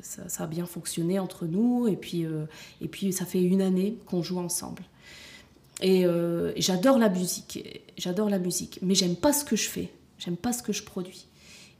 ça, 0.00 0.44
a 0.44 0.46
bien 0.46 0.66
fonctionné 0.66 1.18
entre 1.18 1.46
nous. 1.46 1.88
Et 1.88 1.96
puis 1.96 2.24
et 2.80 2.88
puis 2.88 3.12
ça 3.12 3.24
fait 3.24 3.42
une 3.42 3.62
année 3.62 3.98
qu'on 4.06 4.22
joue 4.22 4.38
ensemble. 4.38 4.82
Et 5.82 6.04
j'adore 6.56 6.98
la 6.98 7.08
musique, 7.08 7.82
j'adore 7.96 8.30
la 8.30 8.38
musique, 8.38 8.78
mais 8.82 8.94
j'aime 8.94 9.16
pas 9.16 9.32
ce 9.32 9.44
que 9.44 9.56
je 9.56 9.68
fais. 9.68 9.90
J'aime 10.18 10.36
pas 10.36 10.52
ce 10.52 10.62
que 10.62 10.72
je 10.72 10.82
produis. 10.82 11.26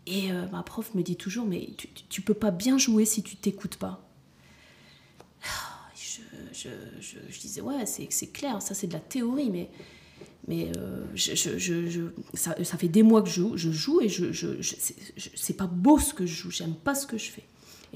Et 0.06 0.31
euh, 0.31 0.46
ma 0.52 0.62
prof 0.62 0.94
me 0.94 1.02
dit 1.02 1.16
toujours, 1.16 1.46
mais 1.46 1.69
tu, 2.08 2.22
peux 2.22 2.34
pas 2.34 2.50
bien 2.50 2.78
jouer 2.78 3.04
si 3.04 3.22
tu 3.22 3.37
t'écoutes 3.37 3.76
pas. 3.76 4.02
Je, 6.52 6.70
je, 7.00 7.19
je, 7.28 7.40
disais, 7.40 7.60
ouais, 7.60 7.84
c'est 7.87 8.26
clair, 8.28 8.62
ça 8.62 8.75
c'est 8.75 8.87
de 8.87 8.94
la 8.94 9.00
théorie, 9.00 9.50
mais, 9.50 9.69
mais 10.49 10.70
euh, 10.76 11.04
ça, 12.34 12.54
ça, 12.64 12.78
fait 12.78 12.88
des 12.88 13.02
mois 13.02 13.20
que 13.20 13.28
je 13.28 13.34
joue, 13.34 13.56
je 13.56 13.70
joue 13.70 14.00
et 14.00 14.08
je, 14.08 14.62
c'est 15.34 15.56
pas 15.56 15.66
beau 15.66 15.99
ce 15.99 16.14
que 16.14 16.25
je 16.25 16.34
joue, 16.34 16.50
j'aime 16.50 16.75
pas 16.75 16.94
ce 16.94 17.06
que 17.06 17.19
je 17.19 17.31
fais. 17.31 17.44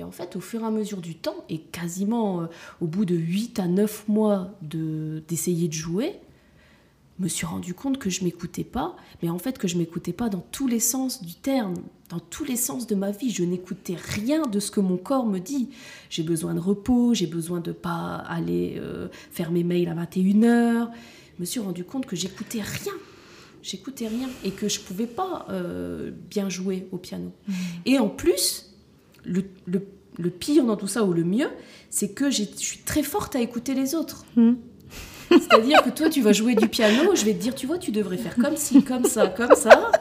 Et 0.01 0.03
en 0.03 0.11
fait, 0.11 0.35
au 0.35 0.41
fur 0.41 0.63
et 0.63 0.65
à 0.65 0.71
mesure 0.71 1.03
du 1.03 1.15
temps, 1.15 1.45
et 1.51 1.59
quasiment 1.59 2.41
euh, 2.41 2.47
au 2.81 2.87
bout 2.87 3.05
de 3.05 3.15
8 3.15 3.59
à 3.59 3.69
9 3.69 4.09
mois 4.09 4.59
d'essayer 4.63 5.69
de 5.69 5.75
jouer, 5.75 6.15
me 7.19 7.29
suis 7.29 7.45
rendu 7.45 7.75
compte 7.75 7.99
que 7.99 8.09
je 8.09 8.25
m'écoutais 8.25 8.65
pas, 8.65 8.97
mais 9.23 9.29
en 9.29 9.39
fait 9.39 9.59
que 9.59 9.69
je 9.69 9.77
m'écoutais 9.77 10.15
pas 10.15 10.31
dans 10.31 10.43
tous 10.53 10.67
les 10.67 10.81
sens 10.81 11.23
du 11.23 11.35
terme, 11.35 11.75
dans 12.09 12.19
tous 12.19 12.45
les 12.45 12.57
sens 12.57 12.87
de 12.87 12.95
ma 12.95 13.11
vie. 13.11 13.29
Je 13.29 13.45
n'écoutais 13.45 13.95
rien 13.95 14.47
de 14.47 14.59
ce 14.59 14.71
que 14.71 14.81
mon 14.81 14.97
corps 14.97 15.27
me 15.27 15.39
dit. 15.39 15.69
J'ai 16.09 16.23
besoin 16.23 16.55
de 16.55 16.61
repos, 16.61 17.13
j'ai 17.13 17.27
besoin 17.27 17.61
de 17.61 17.73
pas 17.73 18.15
aller 18.27 18.77
euh, 18.79 19.09
faire 19.31 19.53
mes 19.53 19.65
mails 19.65 19.91
à 19.91 19.95
21h. 19.95 20.89
Je 21.37 21.41
me 21.41 21.45
suis 21.45 21.61
rendu 21.61 21.85
compte 21.85 22.07
que 22.07 22.17
j'écoutais 22.17 22.63
rien. 22.63 22.95
J'écoutais 23.63 24.09
rien 24.09 24.31
et 24.45 24.51
que 24.51 24.67
je 24.67 24.81
pouvais 24.81 25.07
pas 25.07 25.45
euh, 25.51 26.11
bien 26.31 26.49
jouer 26.49 26.89
au 26.91 26.97
piano. 26.97 27.33
Mmh. 27.47 27.53
Et 27.85 27.99
en 27.99 28.09
plus, 28.09 28.71
le, 29.25 29.45
le, 29.67 29.83
pire 30.29 30.65
dans 30.65 30.77
tout 30.77 30.87
ça, 30.87 31.05
ou 31.05 31.13
le 31.13 31.25
mieux, 31.25 31.49
c'est 31.89 32.11
que 32.11 32.31
je 32.31 32.43
suis 32.57 32.79
très 32.79 33.03
forte 33.03 33.35
à 33.37 33.41
écouter 33.41 33.75
les 33.75 33.95
autres. 33.95 34.27
Mmh. 34.37 34.53
C'est-à-dire 35.31 35.83
que 35.83 35.91
toi, 35.91 36.11
tu 36.11 36.23
vas 36.23 36.33
jouer 36.33 36.55
du 36.55 36.69
piano, 36.69 37.15
je 37.15 37.25
vais 37.25 37.35
te 37.35 37.41
dire, 37.41 37.55
tu 37.55 37.67
vois, 37.67 37.79
tu 37.79 37.93
devrais 37.93 38.17
faire 38.17 38.35
comme 38.35 38.57
ci, 38.57 38.83
comme 38.83 39.05
ça, 39.05 39.29
comme 39.29 39.55
ça, 39.55 39.93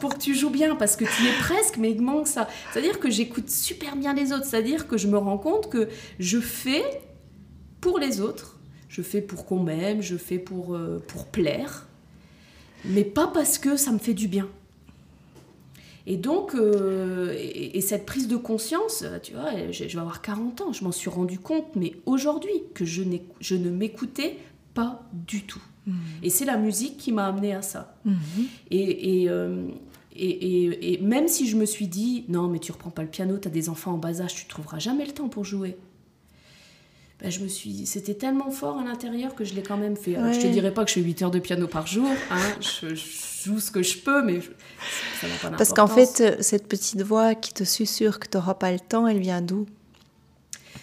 pour 0.00 0.14
que 0.14 0.18
tu 0.18 0.34
joues 0.34 0.50
bien, 0.50 0.76
parce 0.76 0.96
que 0.96 1.04
tu 1.04 1.24
y 1.24 1.26
es 1.26 1.32
presque, 1.40 1.76
mais 1.76 1.90
il 1.90 2.00
manque 2.00 2.28
ça. 2.28 2.48
C'est-à-dire 2.72 3.00
que 3.00 3.10
j'écoute 3.10 3.50
super 3.50 3.96
bien 3.96 4.14
les 4.14 4.32
autres, 4.32 4.44
c'est-à-dire 4.44 4.86
que 4.86 4.96
je 4.96 5.08
me 5.08 5.18
rends 5.18 5.38
compte 5.38 5.68
que 5.68 5.88
je 6.20 6.38
fais 6.38 6.84
pour 7.80 7.98
les 7.98 8.20
autres, 8.20 8.58
je 8.88 9.02
fais 9.02 9.20
pour 9.20 9.44
qu'on 9.44 9.62
m'aime, 9.62 10.02
je 10.02 10.16
fais 10.16 10.38
pour, 10.38 10.76
euh, 10.76 11.02
pour 11.08 11.26
plaire, 11.26 11.86
mais 12.84 13.04
pas 13.04 13.26
parce 13.26 13.58
que 13.58 13.76
ça 13.76 13.90
me 13.90 13.98
fait 13.98 14.14
du 14.14 14.28
bien. 14.28 14.48
Et 16.06 16.16
donc, 16.16 16.54
euh, 16.54 17.34
et, 17.36 17.80
cette 17.80 18.06
prise 18.06 18.28
de 18.28 18.36
conscience, 18.36 19.04
tu 19.22 19.32
vois, 19.32 19.50
je, 19.72 19.88
je 19.88 19.92
vais 19.92 20.00
avoir 20.00 20.22
40 20.22 20.60
ans, 20.60 20.72
je 20.72 20.84
m'en 20.84 20.92
suis 20.92 21.10
rendu 21.10 21.38
compte, 21.38 21.74
mais 21.74 21.94
aujourd'hui, 22.06 22.62
que 22.74 22.84
je, 22.84 23.02
je 23.40 23.56
ne 23.56 23.70
m'écoutais 23.70 24.38
pas 24.72 25.02
du 25.12 25.42
tout. 25.42 25.62
Mhm. 25.86 25.94
Et 26.22 26.30
c'est 26.30 26.44
la 26.44 26.56
musique 26.56 26.96
qui 26.96 27.12
m'a 27.12 27.26
amené 27.26 27.54
à 27.54 27.62
ça. 27.62 27.96
Mhm. 28.04 28.14
Euh, 28.72 29.68
et, 30.14 30.28
et, 30.28 30.94
et, 30.94 30.98
même 31.02 31.28
si 31.28 31.48
je 31.48 31.56
me 31.56 31.64
suis 31.64 31.88
dit, 31.88 32.24
non, 32.28 32.48
mais 32.48 32.58
tu 32.58 32.72
reprends 32.72 32.90
pas 32.90 33.02
le 33.02 33.08
piano, 33.08 33.36
tu 33.38 33.48
as 33.48 33.50
des 33.50 33.68
enfants 33.68 33.92
en 33.92 33.98
bas 33.98 34.20
âge, 34.20 34.34
tu 34.34 34.46
trouveras 34.46 34.78
jamais 34.78 35.04
le 35.04 35.12
temps 35.12 35.28
pour 35.28 35.44
jouer. 35.44 35.76
Ben, 37.20 37.30
je 37.30 37.40
me 37.40 37.48
suis 37.48 37.86
c'était 37.86 38.14
tellement 38.14 38.50
fort 38.50 38.78
à 38.78 38.84
l'intérieur 38.84 39.34
que 39.34 39.44
je 39.44 39.54
l'ai 39.54 39.62
quand 39.62 39.78
même 39.78 39.96
fait. 39.96 40.16
Je 40.34 40.40
te 40.40 40.46
dirais 40.48 40.72
pas 40.72 40.84
que 40.84 40.90
je 40.90 40.96
fais 40.96 41.00
8 41.00 41.22
heures 41.22 41.30
de 41.30 41.38
piano 41.38 41.66
par 41.66 41.86
jour, 41.86 42.10
hein. 42.30 42.36
je, 42.60 42.94
joue 42.94 43.60
ce 43.60 43.70
que 43.70 43.82
je 43.82 43.98
peux, 43.98 44.22
mais 44.22 44.40
ça 45.20 45.28
n'a 45.28 45.34
pas 45.40 45.56
Parce 45.56 45.72
qu'en 45.72 45.86
fait, 45.86 46.42
cette 46.42 46.68
petite 46.68 47.02
voix 47.02 47.34
qui 47.34 47.54
te 47.54 47.64
susurre 47.64 48.18
que 48.18 48.28
tu 48.28 48.36
n'auras 48.36 48.54
pas 48.54 48.72
le 48.72 48.80
temps, 48.80 49.06
elle 49.06 49.20
vient 49.20 49.40
d'où? 49.40 49.66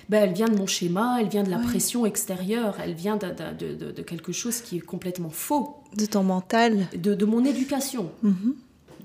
Ben, 0.09 0.23
elle 0.23 0.33
vient 0.33 0.47
de 0.47 0.57
mon 0.57 0.67
schéma, 0.67 1.17
elle 1.19 1.29
vient 1.29 1.43
de 1.43 1.49
la 1.49 1.59
pression 1.59 2.05
extérieure, 2.05 2.77
elle 2.83 2.93
vient 2.93 3.17
de, 3.17 3.27
de, 3.73 3.91
de, 3.91 4.01
quelque 4.01 4.31
chose 4.31 4.61
qui 4.61 4.77
est 4.77 4.81
complètement 4.81 5.29
faux. 5.29 5.77
De 5.95 6.05
ton 6.05 6.23
mental? 6.23 6.87
De, 6.95 7.25
mon 7.25 7.45
éducation. 7.45 8.11
Mhm. 8.21 8.55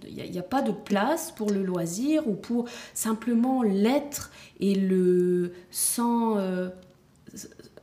Il 0.08 0.30
n'y 0.30 0.38
a, 0.38 0.42
pas 0.42 0.62
de 0.62 0.72
place 0.72 1.32
pour 1.32 1.50
le 1.50 1.62
loisir 1.62 2.26
ou 2.26 2.34
pour 2.34 2.66
simplement 2.94 3.62
l'être 3.62 4.30
et 4.58 4.74
le 4.74 5.52
sans, 5.70 6.38
euh, 6.38 6.70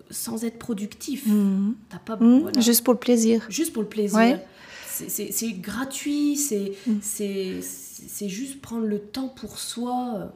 sans 0.10 0.44
être 0.44 0.60
productif. 0.60 1.26
Mhm. 1.28 1.76
pas, 2.06 2.18
mhm. 2.18 2.52
Juste 2.62 2.84
pour 2.84 2.94
le 2.94 3.00
plaisir. 3.00 3.46
Juste 3.50 3.74
pour 3.74 3.84
le 3.84 3.90
plaisir. 3.90 4.40
C'est 4.88 5.52
gratuit, 5.54 6.38
c'est 6.38 6.74
c'est 7.02 8.30
juste 8.30 8.62
prendre 8.62 8.86
le 8.86 9.00
temps 9.00 9.30
pour 9.30 9.60
soi. 9.60 10.34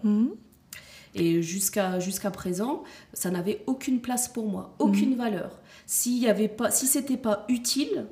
Et 1.15 1.41
jusqu'à 1.41 1.99
jusqu'à 1.99 2.31
présent, 2.31 2.83
ça 3.13 3.31
n'avait 3.31 3.63
aucune 3.65 3.99
place 3.99 4.27
pour 4.27 4.47
moi, 4.47 4.75
aucune 4.79 5.15
valeur. 5.15 5.59
S'il 5.85 6.19
y 6.19 6.27
avait 6.27 6.47
pas, 6.47 6.69
si 6.69 6.85
c'était 6.85 7.17
pas 7.17 7.45
utile, 7.49 8.05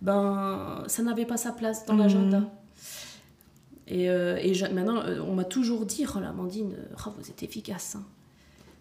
ben 0.00 0.82
ça 0.86 1.02
n'avait 1.02 1.26
pas 1.26 1.36
sa 1.36 1.52
place 1.52 1.84
dans 1.84 1.94
l'agenda. 1.94 2.50
Et, 3.88 4.10
euh, 4.10 4.36
et 4.38 4.52
maintenant, 4.72 5.00
euh, 5.02 5.20
on 5.20 5.34
m'a 5.34 5.44
toujours 5.44 5.86
dit, 5.86 6.04
oh 6.08 6.18
Amandine, 6.18 6.74
oh, 7.06 7.10
vous 7.16 7.30
êtes 7.30 7.42
efficace. 7.42 7.96
Hein. 7.96 8.04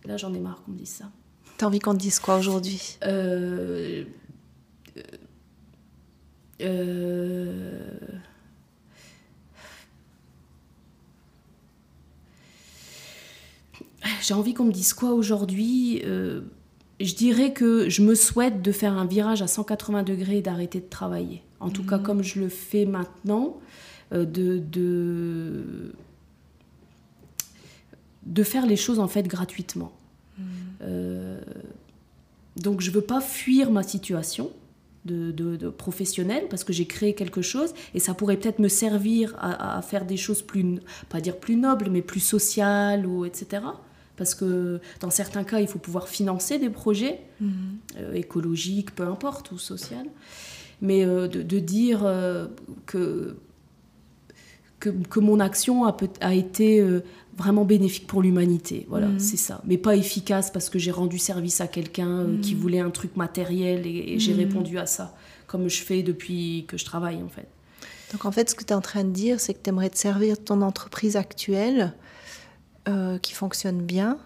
Là, 0.05 0.17
j'en 0.17 0.33
ai 0.33 0.39
marre 0.39 0.63
qu'on 0.63 0.71
me 0.71 0.77
dise 0.77 0.89
ça. 0.89 1.11
T'as 1.57 1.67
envie 1.67 1.79
qu'on 1.79 1.93
te 1.93 1.99
dise 1.99 2.19
quoi 2.19 2.35
aujourd'hui? 2.37 2.97
Euh, 3.05 4.03
euh, 6.61 7.79
J'ai 14.21 14.33
envie 14.33 14.53
qu'on 14.53 14.65
me 14.65 14.71
dise 14.73 14.93
quoi 14.93 15.13
aujourd'hui? 15.13 16.01
Euh, 16.03 16.41
Je 16.99 17.15
dirais 17.15 17.53
que 17.53 17.87
je 17.87 18.01
me 18.01 18.15
souhaite 18.15 18.61
de 18.61 18.71
faire 18.73 18.97
un 18.97 19.05
virage 19.05 19.41
à 19.41 19.47
180 19.47 20.03
degrés 20.03 20.37
et 20.37 20.41
d'arrêter 20.41 20.81
de 20.81 20.89
travailler. 20.89 21.41
En 21.61 21.69
tout 21.69 21.85
cas, 21.85 21.97
mhm. 21.97 22.03
comme 22.03 22.21
je 22.21 22.39
le 22.39 22.49
fais 22.49 22.85
maintenant, 22.85 23.59
de, 24.11 24.59
de, 24.59 25.93
faire 28.43 28.65
les 28.65 28.75
choses 28.75 28.99
en 28.99 29.07
fait 29.07 29.27
gratuitement. 29.27 29.93
Mhm. 30.37 30.64
Euh, 30.81 31.39
donc 32.57 32.81
je 32.81 32.91
veux 32.91 33.01
pas 33.01 33.21
fuir 33.21 33.71
ma 33.71 33.83
situation. 33.83 34.51
De, 35.05 35.31
de, 35.31 35.69
professionnelle 35.69 36.45
parce 36.49 36.63
que 36.63 36.73
j'ai 36.73 36.87
créé 36.87 37.13
quelque 37.13 37.43
chose 37.43 37.75
et 37.93 37.99
ça 37.99 38.15
pourrait 38.15 38.37
peut-être 38.37 38.57
me 38.57 38.67
servir 38.67 39.35
à, 39.37 39.77
à, 39.77 39.81
faire 39.83 40.03
des 40.03 40.17
choses 40.17 40.41
plus 40.41 40.79
pas 41.09 41.21
dire 41.21 41.37
plus 41.37 41.57
nobles 41.57 41.91
mais 41.91 42.01
plus 42.01 42.21
sociales 42.21 43.05
ou 43.05 43.23
etc 43.23 43.61
parce 44.17 44.35
que 44.35 44.79
dans 44.99 45.09
certains 45.09 45.43
cas, 45.43 45.59
il 45.59 45.67
faut 45.67 45.79
pouvoir 45.79 46.07
financer 46.07 46.57
des 46.57 46.69
projets 46.69 47.21
mhm. 47.39 47.51
euh, 47.97 48.13
écologiques, 48.13 48.95
peu 48.95 49.03
importe, 49.03 49.51
ou 49.51 49.57
sociaux. 49.57 49.97
Mais 50.81 51.05
euh, 51.05 51.27
de, 51.27 51.59
dire 51.59 52.01
euh, 52.05 52.47
que, 54.91 55.07
que, 55.09 55.19
mon 55.19 55.39
action 55.39 55.85
a, 55.85 55.95
a 56.21 56.33
été 56.33 56.83
vraiment 57.37 57.65
bénéfique 57.65 58.07
pour 58.07 58.21
l'humanité. 58.21 58.85
Voilà, 58.89 59.07
mhm. 59.07 59.19
c'est 59.19 59.37
ça. 59.37 59.61
Mais 59.65 59.77
pas 59.77 59.95
efficace 59.95 60.51
parce 60.51 60.69
que 60.69 60.79
j'ai 60.79 60.91
rendu 60.91 61.19
service 61.19 61.61
à 61.61 61.67
quelqu'un 61.67 62.27
qui 62.41 62.55
mhm. 62.55 62.61
voulait 62.61 62.79
un 62.79 62.91
truc 62.91 63.15
matériel 63.15 63.85
et, 63.85 64.19
j'ai 64.19 64.33
répondu 64.33 64.77
à 64.77 64.85
ça, 64.85 65.15
comme 65.47 65.69
je 65.69 65.81
fais 65.81 66.03
depuis 66.03 66.65
que 66.67 66.77
je 66.77 66.85
travaille 66.85 67.21
en 67.21 67.29
fait. 67.29 67.47
Donc 68.13 68.25
en 68.25 68.31
fait, 68.31 68.49
ce 68.49 68.55
que 68.55 68.63
tu 68.63 68.71
es 68.71 68.75
en 68.75 68.81
train 68.81 69.03
de 69.03 69.09
dire, 69.09 69.39
c'est 69.39 69.53
que 69.53 69.59
tu 69.61 69.69
aimerais 69.69 69.89
te 69.89 69.97
servir 69.97 70.37
de 70.37 70.41
ton 70.41 70.61
entreprise 70.61 71.17
actuelle 71.17 71.93
euh, 72.87 73.17
qui 73.17 73.33
fonctionne 73.33 73.81
bien 73.81 74.17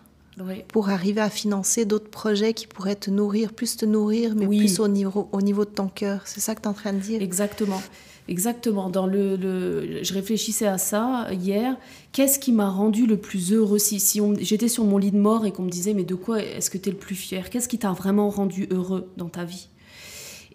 pour 0.69 0.89
arriver 0.89 1.19
à 1.19 1.29
financer 1.29 1.83
d'autres 1.83 2.09
projets 2.09 2.53
qui 2.53 2.65
pourraient 2.65 2.95
te 2.95 3.09
nourrir, 3.09 3.51
plus 3.51 3.75
te 3.75 3.85
nourrir, 3.85 4.35
mais 4.35 4.47
plus 4.47 4.79
au 4.79 4.87
niveau, 4.87 5.27
au 5.33 5.41
niveau 5.41 5.65
de 5.65 5.69
ton 5.69 5.89
cœur. 5.89 6.21
C'est 6.25 6.39
ça 6.39 6.55
que 6.55 6.61
tu 6.61 6.65
es 6.65 6.69
en 6.69 6.73
train 6.73 6.93
de 6.93 6.99
dire? 6.99 7.21
Exactement. 7.21 7.81
Exactement. 8.29 8.89
Dans 8.89 9.07
le, 9.07 9.35
le, 9.35 10.03
je 10.03 10.13
réfléchissais 10.13 10.67
à 10.67 10.77
ça 10.77 11.27
hier. 11.31 11.75
Qu'est-ce 12.11 12.39
qui 12.39 12.51
m'a 12.51 12.69
rendu 12.69 13.05
le 13.05 13.17
plus 13.17 13.51
heureux 13.51 13.79
Si, 13.79 13.99
si 13.99 14.21
j'étais 14.39 14.67
sur 14.67 14.83
mon 14.85 14.97
lit 14.97 15.11
de 15.11 15.17
mort 15.17 15.45
et 15.45 15.51
qu'on 15.51 15.63
me 15.63 15.69
disait, 15.69 15.93
mais 15.93 16.03
de 16.03 16.15
quoi 16.15 16.41
est-ce 16.41 16.69
que 16.69 16.77
tu 16.77 16.89
es 16.89 16.91
le 16.91 16.97
plus 16.97 17.15
fier? 17.15 17.49
Qu'est-ce 17.49 17.67
qui 17.67 17.79
t'a 17.79 17.91
vraiment 17.91 18.29
rendu 18.29 18.67
heureux 18.71 19.09
dans 19.17 19.29
ta 19.29 19.43
vie? 19.43 19.67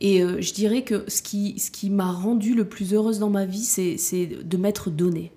Et 0.00 0.23
euh, 0.23 0.40
je 0.40 0.54
dirais 0.54 0.83
que 0.83 1.04
ce 1.09 1.21
qui, 1.21 1.59
ce 1.59 1.71
qui 1.71 1.90
m'a 1.90 2.11
rendu 2.11 2.54
le 2.54 2.64
plus 2.64 2.95
heureuse 2.95 3.19
dans 3.19 3.31
ma 3.31 3.45
vie, 3.45 3.64
c'est 3.64 4.26
de 4.26 4.57
m'être 4.57 4.90
donné. 4.90 5.33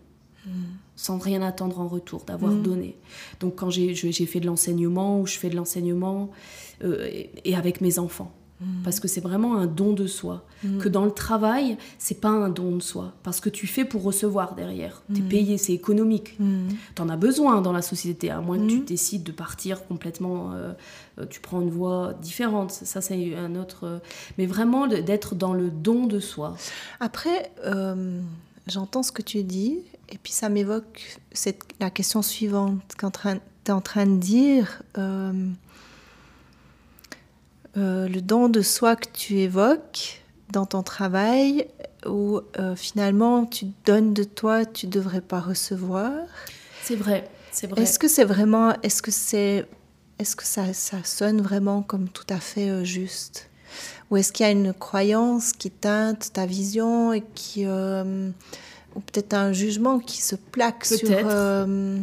Hmm 0.46 0.78
sans 0.98 1.20
rien 1.20 1.42
attendre 1.44 1.80
en 1.80 1.88
retour, 1.88 2.26
d'avoir 2.26 2.52
mm. 2.52 2.64
donné. 2.64 2.96
Donc 3.40 3.56
quand 3.56 3.70
j'ai 3.70 3.94
fait 3.94 4.40
de 4.42 4.48
l'enseignement, 4.48 5.22
ou 5.22 5.28
je 5.28 5.38
fais 5.38 5.50
de 5.50 5.56
l'enseignement, 5.56 6.32
euh, 6.84 7.08
et, 7.46 7.56
avec 7.56 7.80
mes 7.80 8.00
enfants. 8.00 8.34
Mm. 8.60 8.84
Parce 8.84 9.00
que 9.00 9.08
c'est 9.08 9.22
vraiment 9.22 9.56
un 9.58 9.68
don 9.68 9.94
de 9.94 10.08
soi. 10.08 10.44
Mm. 10.64 10.80
Que 10.80 10.90
dans 10.90 11.06
le 11.06 11.12
travail, 11.12 11.78
c'est 11.98 12.20
pas 12.20 12.30
un 12.30 12.50
don 12.50 12.76
de 12.76 12.82
soi. 12.82 13.14
Parce 13.24 13.40
que 13.40 13.50
tu 13.50 13.68
fais 13.68 13.86
pour 13.86 14.04
recevoir 14.04 14.56
derrière. 14.56 15.02
Tu 15.14 15.22
es 15.22 15.24
payé, 15.24 15.58
c'est 15.58 15.74
économique. 15.74 16.38
Tu 16.96 17.02
en 17.02 17.10
as 17.10 17.18
besoin 17.18 17.62
dans 17.62 17.72
la 17.72 17.82
société, 17.82 18.30
à 18.30 18.42
moins 18.42 18.58
que 18.60 18.68
tu 18.68 18.80
décides 18.80 19.24
de 19.24 19.32
partir 19.32 19.86
complètement. 19.88 20.54
Euh, 20.54 20.74
euh, 21.20 21.26
tu 21.30 21.40
prends 21.40 21.62
une 21.62 21.70
voie 21.70 22.14
différente. 22.22 22.72
Ça, 22.72 23.02
c'est 23.02 23.36
un 23.36 23.56
autre. 23.56 24.02
mais 24.38 24.46
vraiment 24.46 24.88
d'être 24.88 25.36
dans 25.36 25.54
le 25.54 25.70
don 25.70 26.08
de 26.08 26.20
soi. 26.20 26.56
Après, 27.00 27.52
j'entends 28.68 29.04
ce 29.04 29.12
que 29.12 29.22
tu 29.22 29.44
dis 29.44 29.80
et 30.10 30.18
puis 30.18 30.32
ça 30.32 30.50
m'évoque 30.50 31.20
la 31.80 31.90
question 31.90 32.22
suivante 32.22 32.82
tu 33.68 33.72
es 33.72 33.74
en 33.74 33.82
train 33.82 34.06
de 34.06 34.18
dire. 34.18 34.82
Euh, 34.98 35.50
euh, 37.78 38.08
le 38.08 38.22
don 38.22 38.50
de 38.50 38.62
soi 38.62 38.96
que 38.96 39.08
tu 39.12 39.40
évoques 39.40 40.22
dans 40.52 40.66
ton 40.66 40.84
travail, 40.84 41.68
où 42.06 42.42
euh, 42.58 42.76
finalement 42.76 43.46
tu 43.46 43.68
donnes 43.86 44.14
de 44.14 44.24
toi, 44.24 44.66
tu 44.66 44.88
devrais 44.88 45.22
pas 45.22 45.40
recevoir. 45.40 46.12
C'est 46.84 46.96
vrai, 46.96 47.30
c'est 47.52 47.68
vrai. 47.68 47.82
Est-ce 47.82 48.00
que 48.00 48.08
c'est 48.08 48.24
vraiment, 48.24 48.74
est-ce 48.82 49.02
que 49.02 49.12
c'est, 49.12 49.66
est-ce 50.20 50.36
que 50.36 50.46
ça, 50.46 50.74
ça 50.74 50.98
sonne 51.04 51.42
vraiment 51.42 51.82
comme 51.82 52.10
tout 52.10 52.28
à 52.30 52.40
fait 52.40 52.84
juste, 52.86 53.50
ou 54.10 54.18
est-ce 54.18 54.32
qu'il 54.32 54.46
y 54.46 54.50
a 54.50 54.52
une 54.52 54.74
croyance 54.74 55.52
qui 55.54 55.70
teinte 55.70 56.32
ta 56.34 56.46
vision 56.46 57.14
et 57.14 57.24
qui 57.36 57.68
ou 58.98 59.00
peut-être 59.00 59.36
un 59.36 59.54
jugement 59.54 60.00
qui 60.00 60.22
se 60.24 60.36
plaque 60.36 60.84
sur... 60.84 61.08
Euh, 61.12 62.00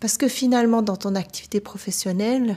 parce 0.00 0.16
que 0.16 0.26
finalement, 0.26 0.80
dans 0.80 0.96
ton 0.96 1.14
activité 1.14 1.60
professionnelle... 1.60 2.56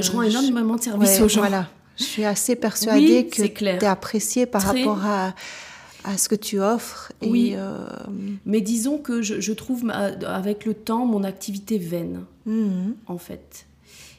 je 0.00 0.10
rends 0.10 0.20
euh, 0.20 0.28
énormément 0.28 0.76
de 0.76 0.82
service 0.82 1.20
aux 1.20 1.28
gens. 1.28 1.40
Voilà. 1.40 1.68
Je 1.96 2.04
suis 2.04 2.24
assez 2.24 2.56
persuadée 2.56 3.26
que 3.26 3.46
tu 3.46 3.64
es 3.64 3.84
appréciée 3.84 4.46
par 4.46 4.62
rapport 4.62 5.04
à, 5.04 5.34
à 6.02 6.18
ce 6.18 6.28
que 6.28 6.34
tu 6.34 6.60
offres. 6.60 7.12
oui. 7.22 7.54
Euh, 7.56 7.86
Mais 8.44 8.60
disons 8.60 8.98
que 8.98 9.22
je, 9.22 9.40
je, 9.40 9.52
trouve 9.52 9.90
avec 9.90 10.64
le 10.64 10.74
temps 10.74 11.06
mon 11.06 11.22
activité 11.22 11.78
vaine, 11.78 12.24
mhm. 12.46 12.94
en 13.06 13.18
fait. 13.18 13.66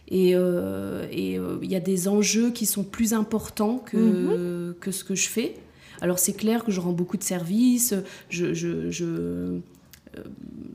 Et 0.08 0.32
il 0.32 1.72
y 1.72 1.76
a 1.76 1.80
des 1.80 2.08
enjeux 2.08 2.52
qui 2.52 2.66
sont 2.66 2.84
plus 2.84 3.14
importants 3.14 3.78
que, 3.78 3.98
mhm. 3.98 4.76
que 4.80 4.92
ce 4.92 5.04
que 5.04 5.16
je 5.16 5.28
fais. 5.28 5.56
Alors 6.02 6.20
c'est 6.20 6.34
clair 6.34 6.64
que 6.64 6.72
je 6.72 6.80
rends 6.80 6.92
beaucoup 6.92 7.18
de 7.18 7.24
services, 7.24 7.94
je, 8.30 8.54
je, 8.54 8.92
je, 8.92 9.06
euh, 9.06 9.60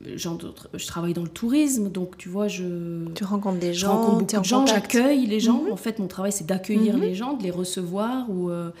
je 0.05 0.87
travaille 0.87 1.13
dans 1.13 1.23
le 1.23 1.29
tourisme, 1.29 1.89
donc 1.89 2.17
tu 2.17 2.29
vois, 2.29 2.47
je... 2.47 3.05
Tu 3.13 3.23
rencontres 3.23 3.59
des 3.59 3.73
gens, 3.73 3.87
je 3.87 3.91
rencontre 3.91 4.17
beaucoup 4.19 4.41
de 4.41 4.45
gens, 4.45 4.65
j'accueille 4.65 5.25
les 5.25 5.39
gens. 5.39 5.63
Mhm. 5.63 5.71
En 5.71 5.77
fait, 5.77 5.99
mon 5.99 6.07
travail, 6.07 6.31
c'est 6.31 6.45
d'accueillir 6.45 6.95
mhm. 6.95 7.01
les 7.01 7.15
gens, 7.15 7.33
de 7.33 7.43
les 7.43 7.51
recevoir. 7.51 8.29
Ou, 8.29 8.49
euh, 8.49 8.71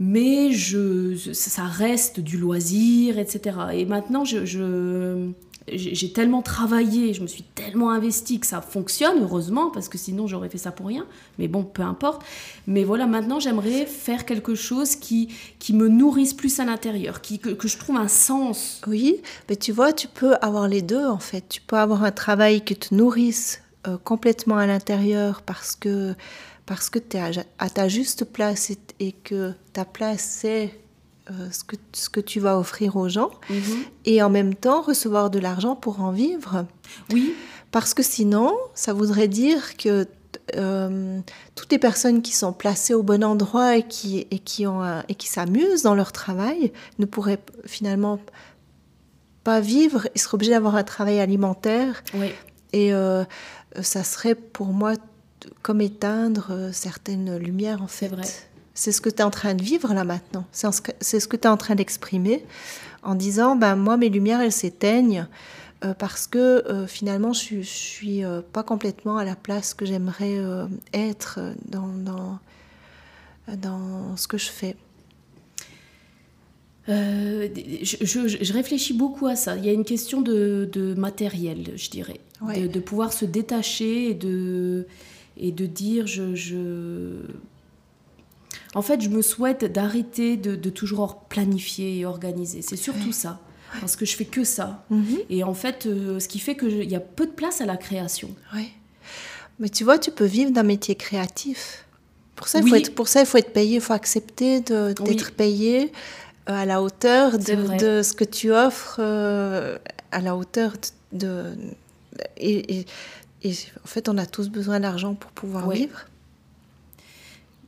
mais 0.00 0.52
je, 0.52 1.16
ça 1.32 1.64
reste 1.64 2.20
du 2.20 2.36
loisir, 2.36 3.18
etc. 3.18 3.56
Et 3.74 3.84
maintenant, 3.84 4.24
je, 4.24 5.30
j'ai 5.72 6.12
tellement 6.12 6.42
travaillé, 6.42 7.14
je 7.14 7.22
me 7.22 7.26
suis 7.26 7.42
tellement 7.42 7.90
investie 7.90 8.38
que 8.38 8.46
ça 8.46 8.60
fonctionne, 8.60 9.22
heureusement, 9.22 9.70
parce 9.70 9.88
que 9.88 9.96
sinon 9.96 10.26
j'aurais 10.26 10.50
fait 10.50 10.58
ça 10.58 10.72
pour 10.72 10.86
rien. 10.86 11.06
Mais 11.38 11.48
bon, 11.48 11.64
peu 11.64 11.82
importe. 11.82 12.22
Mais 12.66 12.84
voilà, 12.84 13.06
maintenant 13.06 13.40
j'aimerais 13.40 13.86
faire 13.86 14.26
quelque 14.26 14.54
chose 14.54 14.94
qui, 14.96 15.34
qui 15.58 15.72
me 15.72 15.88
nourrisse 15.88 16.34
plus 16.34 16.60
à 16.60 16.66
l'intérieur, 16.66 17.22
qui, 17.22 17.38
que, 17.38 17.66
je 17.66 17.78
trouve 17.78 17.96
un 17.96 18.08
sens. 18.08 18.82
Oui, 18.86 19.22
mais 19.48 19.56
tu 19.56 19.72
vois, 19.72 19.94
tu 19.94 20.06
peux 20.06 20.34
avoir 20.42 20.68
les 20.68 20.82
deux 20.82 21.06
en 21.06 21.18
fait. 21.18 21.48
Tu 21.48 21.62
peux 21.62 21.76
avoir 21.76 22.04
un 22.04 22.12
travail 22.12 22.62
qui 22.62 22.76
te 22.76 22.94
nourrisse 22.94 23.62
euh, 23.88 23.96
complètement 23.96 24.58
à 24.58 24.66
l'intérieur 24.66 25.40
parce 25.40 25.76
que, 25.76 26.14
parce 26.66 26.90
que 26.90 26.98
tu 26.98 27.16
es 27.16 27.22
à, 27.58 27.70
ta 27.70 27.88
juste 27.88 28.24
place 28.24 28.70
et, 28.70 28.78
et 29.00 29.12
que 29.12 29.52
ta 29.72 29.86
place 29.86 30.40
c'est 30.40 30.83
euh, 31.30 31.50
ce, 31.50 31.64
que, 31.64 31.76
ce 31.94 32.10
que 32.10 32.20
tu 32.20 32.38
vas 32.38 32.58
offrir 32.58 32.96
aux 32.96 33.08
gens 33.08 33.30
mhm. 33.48 33.84
et 34.04 34.22
en 34.22 34.28
même 34.28 34.54
temps 34.54 34.82
recevoir 34.82 35.30
de 35.30 35.38
l'argent 35.38 35.74
pour 35.74 36.00
en 36.00 36.12
vivre. 36.12 36.66
Oui. 37.10 37.34
Parce 37.70 37.94
que 37.94 38.02
sinon, 38.02 38.54
ça 38.74 38.92
voudrait 38.92 39.26
dire 39.26 39.78
que 39.78 40.06
euh, 40.54 41.20
toutes 41.54 41.72
les 41.72 41.78
personnes 41.78 42.20
qui 42.20 42.32
sont 42.32 42.52
placées 42.52 42.92
au 42.92 43.02
bon 43.02 43.24
endroit 43.24 43.78
et 43.78 43.84
qui, 43.84 44.26
et 44.30 44.38
qui, 44.38 44.66
ont 44.66 44.82
et 45.08 45.14
qui 45.14 45.26
s'amusent 45.26 45.82
dans 45.82 45.94
leur 45.94 46.12
travail 46.12 46.72
ne 46.98 47.06
pourraient 47.06 47.40
finalement 47.64 48.20
pas 49.44 49.60
vivre, 49.60 50.06
ils 50.14 50.20
seraient 50.20 50.34
obligés 50.34 50.52
d'avoir 50.52 50.76
un 50.76 50.84
travail 50.84 51.20
alimentaire. 51.20 52.02
Oui. 52.12 52.32
Et 52.74 52.92
ça 53.80 54.04
serait 54.04 54.34
pour 54.34 54.66
moi 54.68 54.92
comme 55.62 55.80
éteindre 55.80 56.68
certaines 56.72 57.38
lumières, 57.38 57.80
en 57.80 57.86
fait. 57.86 58.08
C'est 58.08 58.14
vrai. 58.14 58.26
C'est 58.74 58.90
ce 58.90 59.00
que 59.00 59.08
tu 59.08 59.16
es 59.16 59.22
en 59.22 59.30
train 59.30 59.54
de 59.54 59.62
vivre 59.62 59.94
là 59.94 60.04
maintenant. 60.04 60.44
C'est 60.52 61.20
ce 61.20 61.28
que 61.28 61.36
tu 61.36 61.44
es 61.44 61.50
en 61.50 61.56
train 61.56 61.76
d'exprimer 61.76 62.44
en 63.04 63.14
disant 63.14 63.54
ben, 63.54 63.76
Moi, 63.76 63.96
mes 63.96 64.08
lumières, 64.08 64.40
elles 64.40 64.52
s'éteignent 64.52 65.26
euh, 65.84 65.94
parce 65.94 66.26
que 66.26 66.38
euh, 66.38 66.86
finalement, 66.86 67.32
je 67.32 67.56
ne 67.56 67.62
suis 67.62 68.24
euh, 68.24 68.40
pas 68.40 68.62
complètement 68.62 69.16
à 69.16 69.24
la 69.24 69.36
place 69.36 69.74
que 69.74 69.84
j'aimerais 69.84 70.38
être 70.92 71.38
dans, 71.66 71.88
dans, 71.88 72.38
dans, 73.56 74.16
ce 74.16 74.26
que 74.26 74.38
je 74.38 74.48
fais. 74.48 74.76
Je, 76.88 78.52
réfléchis 78.52 78.92
beaucoup 78.92 79.26
à 79.26 79.36
ça. 79.36 79.56
Il 79.56 79.64
y 79.64 79.68
a 79.68 79.72
une 79.72 79.84
question 79.84 80.20
de, 80.20 80.68
de 80.70 80.94
matériel, 80.94 81.72
je 81.76 81.90
dirais. 81.90 82.20
De, 82.42 82.80
pouvoir 82.80 83.12
se 83.12 83.24
détacher 83.24 84.10
et 84.10 84.14
de, 84.14 84.86
et 85.38 85.50
de 85.50 85.64
dire 85.64 86.06
je, 86.06 86.34
je 86.34 87.22
en 88.74 88.82
fait, 88.82 89.00
je 89.00 89.08
me 89.08 89.22
souhaite 89.22 89.64
d'arrêter 89.64 90.36
de, 90.36 90.70
toujours 90.70 91.20
planifier 91.20 91.98
et 91.98 92.06
organiser. 92.06 92.62
C'est 92.62 92.76
surtout 92.76 93.12
ça. 93.12 93.40
Parce 93.80 93.96
que 93.96 94.04
je 94.04 94.14
fais 94.14 94.24
que 94.24 94.44
ça. 94.44 94.84
Mhm. 94.90 95.18
Et 95.30 95.42
en 95.42 95.54
fait, 95.54 95.86
euh, 95.86 96.20
ce 96.20 96.28
qui 96.28 96.38
fait 96.38 96.56
qu'il 96.56 96.88
y 96.88 96.94
a 96.94 97.00
peu 97.00 97.26
de 97.26 97.32
place 97.32 97.60
à 97.60 97.66
la 97.66 97.76
création. 97.76 98.30
Oui. 98.54 98.70
Mais 99.58 99.68
tu 99.68 99.82
vois, 99.82 99.98
tu 99.98 100.12
peux 100.12 100.24
vivre 100.24 100.52
d'un 100.52 100.62
métier 100.62 100.94
créatif. 100.94 101.84
Pour 102.36 102.48
ça, 102.48 102.60
il 102.60 102.68
faut 102.68 102.74
être, 102.74 102.94
pour 102.94 103.08
ça, 103.08 103.20
il 103.20 103.26
faut 103.26 103.38
être 103.38 103.52
payé, 103.52 103.76
il 103.76 103.80
faut 103.80 103.92
accepter 103.92 104.60
d'être 104.60 105.32
payé 105.32 105.92
euh, 106.48 106.52
à 106.52 106.66
la 106.66 106.82
hauteur 106.82 107.38
de, 107.38 108.02
ce 108.02 108.12
que 108.12 108.24
tu 108.24 108.52
offres, 108.52 108.96
euh, 108.98 109.78
à 110.10 110.20
la 110.20 110.36
hauteur 110.36 110.74
de... 111.12 111.54
et, 112.36 112.86
en 113.44 113.86
fait, 113.86 114.08
on 114.08 114.18
a 114.18 114.26
tous 114.26 114.48
besoin 114.48 114.80
d'argent 114.80 115.14
pour 115.14 115.30
pouvoir 115.32 115.68
vivre. 115.70 116.06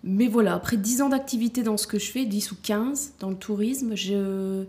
Mais 0.06 0.28
voilà, 0.28 0.54
après 0.54 0.76
10 0.76 1.02
ans 1.02 1.08
d'activité 1.08 1.64
dans 1.64 1.76
ce 1.76 1.88
que 1.88 1.98
je 1.98 2.10
fais, 2.10 2.24
10 2.24 2.52
ou 2.52 2.56
15 2.62 3.14
dans 3.18 3.28
le 3.28 3.36
tourisme, 3.36 3.96
je, 3.96 4.64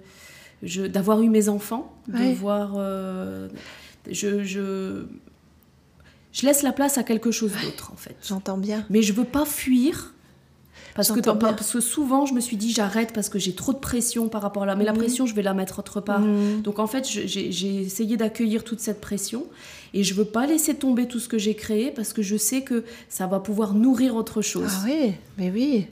je, 0.64 0.82
d'avoir 0.82 1.22
eu 1.22 1.30
mes 1.30 1.48
enfants, 1.48 1.96
de 2.08 2.34
voir... 2.34 2.74
Euh, 2.78 3.48
je, 4.10 4.44
je, 4.44 5.06
je, 6.32 6.46
laisse 6.46 6.64
la 6.64 6.72
place 6.72 6.98
à 6.98 7.04
quelque 7.04 7.30
chose 7.30 7.52
d'autre, 7.64 7.92
en 7.94 7.98
fait. 7.98 8.16
J'entends 8.28 8.58
bien. 8.58 8.86
Mais 8.90 9.04
je 9.04 9.14
veux 9.14 9.26
pas 9.26 9.46
fuir 9.46 10.14
parce 10.98 11.12
que, 11.12 11.20
parce 11.20 11.72
que 11.74 11.80
souvent, 11.80 12.26
je 12.26 12.34
me 12.34 12.40
suis 12.40 12.58
dit, 12.58 12.74
j'arrête 12.74 13.14
parce 13.14 13.30
que 13.30 13.38
j'ai 13.38 13.54
trop 13.54 13.72
de 13.72 13.78
pression 13.78 14.30
par 14.30 14.42
rapport 14.42 14.64
à 14.64 14.66
là. 14.66 14.76
Mais 14.76 14.84
la 14.84 14.94
mhm. 14.94 14.98
pression, 14.98 15.26
je 15.28 15.36
vais 15.36 15.44
la 15.44 15.54
mettre 15.54 15.78
autre 15.78 16.02
part. 16.02 16.22
Mhm. 16.22 16.64
Donc, 16.64 16.80
en 16.80 16.88
fait, 16.88 17.08
j'ai 17.08 17.82
essayé 17.82 18.18
d'accueillir 18.18 18.64
toute 18.64 18.80
cette 18.80 19.00
pression. 19.00 19.46
Et 19.94 20.04
je 20.04 20.16
veux 20.16 20.26
pas 20.26 20.48
laisser 20.48 20.74
tomber 20.74 21.08
tout 21.08 21.20
ce 21.20 21.28
que 21.28 21.38
j'ai 21.38 21.54
créé 21.54 21.92
parce 21.92 22.14
que 22.14 22.24
je 22.24 22.36
sais 22.36 22.62
que 22.62 22.84
ça 23.10 23.28
va 23.28 23.40
pouvoir 23.40 23.76
nourrir 23.76 24.16
autre 24.16 24.42
chose. 24.42 24.72
Ah 24.72 24.86
oui, 24.86 25.14
mais 25.38 25.52
oui. 25.52 25.88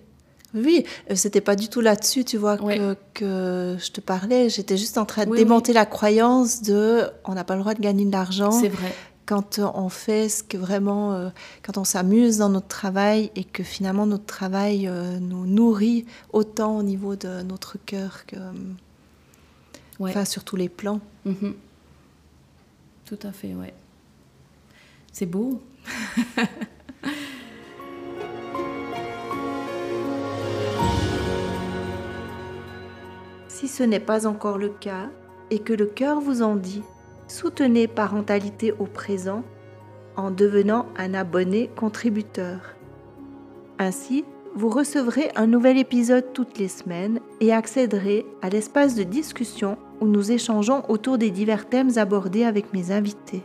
Oui, 0.55 0.85
euh, 1.11 1.15
c'était 1.15 1.41
pas 1.41 1.55
du 1.55 1.67
tout 1.67 1.81
là-dessus, 1.81 2.23
tu 2.23 2.37
vois, 2.37 2.57
que, 2.57 2.95
que, 3.13 3.75
je 3.77 3.91
te 3.91 4.01
parlais. 4.01 4.49
J'étais 4.49 4.77
juste 4.77 4.97
en 4.97 5.05
train 5.05 5.25
de 5.25 5.35
démonter 5.35 5.73
la 5.73 5.85
croyance 5.85 6.61
de 6.61 7.03
on 7.25 7.33
n'a 7.33 7.43
pas 7.43 7.55
le 7.55 7.61
droit 7.61 7.73
de 7.73 7.81
gagner 7.81 8.05
de 8.05 8.11
l'argent. 8.11 8.51
C'est 8.51 8.69
vrai 8.69 8.93
quand 9.25 9.59
on 9.59 9.89
fait 9.89 10.29
ce 10.29 10.43
que 10.43 10.57
vraiment, 10.57 11.13
euh, 11.13 11.29
quand 11.63 11.77
on 11.77 11.83
s'amuse 11.83 12.37
dans 12.37 12.49
notre 12.49 12.67
travail 12.67 13.31
et 13.35 13.43
que 13.43 13.63
finalement 13.63 14.05
notre 14.05 14.25
travail 14.25 14.87
euh, 14.87 15.19
nous 15.19 15.45
nourrit 15.47 16.05
autant 16.31 16.77
au 16.77 16.83
niveau 16.83 17.15
de 17.15 17.41
notre 17.41 17.77
cœur 17.77 18.25
que, 18.25 18.37
enfin, 19.99 20.25
sur 20.25 20.43
tous 20.43 20.55
les 20.55 20.69
plans. 20.69 21.01
Mhm. 21.25 21.55
Tout 23.05 23.19
à 23.23 23.31
fait, 23.31 23.53
ouais. 23.53 23.73
C'est 25.11 25.25
beau. 25.25 25.61
si 33.47 33.67
ce 33.67 33.83
n'est 33.83 33.99
pas 33.99 34.27
encore 34.27 34.57
le 34.57 34.69
cas 34.69 35.09
et 35.49 35.59
que 35.59 35.73
le 35.73 35.85
cœur 35.85 36.19
vous 36.19 36.41
en 36.41 36.55
dit, 36.55 36.81
Soutenez 37.27 37.87
Parentalité 37.87 38.71
au 38.71 38.85
présent 38.85 39.43
en 40.15 40.31
devenant 40.31 40.85
un 40.97 41.13
abonné 41.13 41.69
contributeur. 41.75 42.75
Ainsi, 43.79 44.23
vous 44.55 44.69
recevrez 44.69 45.31
un 45.35 45.47
nouvel 45.47 45.77
épisode 45.77 46.31
toutes 46.33 46.57
les 46.59 46.69
semaines 46.69 47.19
et 47.41 47.51
accéderez 47.51 48.25
à 48.41 48.49
l'espace 48.49 48.95
de 48.95 49.03
discussion 49.03 49.77
où 49.99 50.07
nous 50.07 50.31
échangeons 50.31 50.83
autour 50.87 51.17
des 51.17 51.31
divers 51.31 51.67
thèmes 51.67 51.97
abordés 51.97 52.43
avec 52.43 52.73
mes 52.73 52.91
invités. 52.91 53.43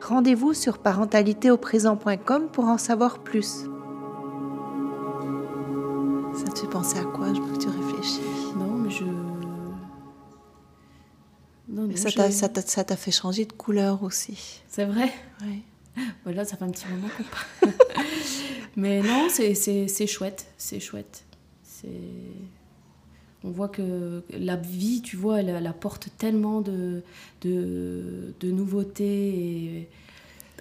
Rendez-vous 0.00 0.54
sur 0.54 0.78
parentalitéauprésent.com 0.78 2.48
pour 2.52 2.64
en 2.66 2.78
savoir 2.78 3.18
plus. 3.18 3.66
Ça 6.32 6.44
te 6.52 6.60
fait 6.60 6.70
penser 6.70 6.98
à 6.98 7.04
quoi? 7.04 7.26
Je 7.34 7.40
veux 7.40 7.52
que 7.52 7.58
tu 7.58 7.68
réfléchis. 7.68 8.33
Ça 11.96 12.84
t'a 12.84 12.96
fait 12.96 13.10
changer 13.10 13.44
de 13.44 13.52
couleur 13.52 14.02
aussi. 14.02 14.60
C'est 14.68 14.84
vrai 14.84 15.12
Oui. 15.42 15.62
Voilà, 16.24 16.44
ça 16.44 16.56
fait 16.56 16.64
un 16.64 16.70
petit 16.70 16.88
moment 16.88 17.08
qu'on 17.16 17.22
parle. 17.22 17.74
Mais 18.76 19.00
non, 19.02 19.28
c'est 19.30 20.06
chouette, 20.06 20.46
c'est 20.58 20.80
chouette. 20.80 21.24
On 23.44 23.50
voit 23.50 23.68
que 23.68 24.22
la 24.30 24.56
vie, 24.56 25.02
tu 25.02 25.16
vois, 25.16 25.40
elle, 25.40 25.66
apporte 25.66 26.08
tellement 26.16 26.62
de, 26.62 27.02
de, 27.42 28.34
de 28.40 28.50
nouveautés. 28.50 29.28
Et, 29.28 29.88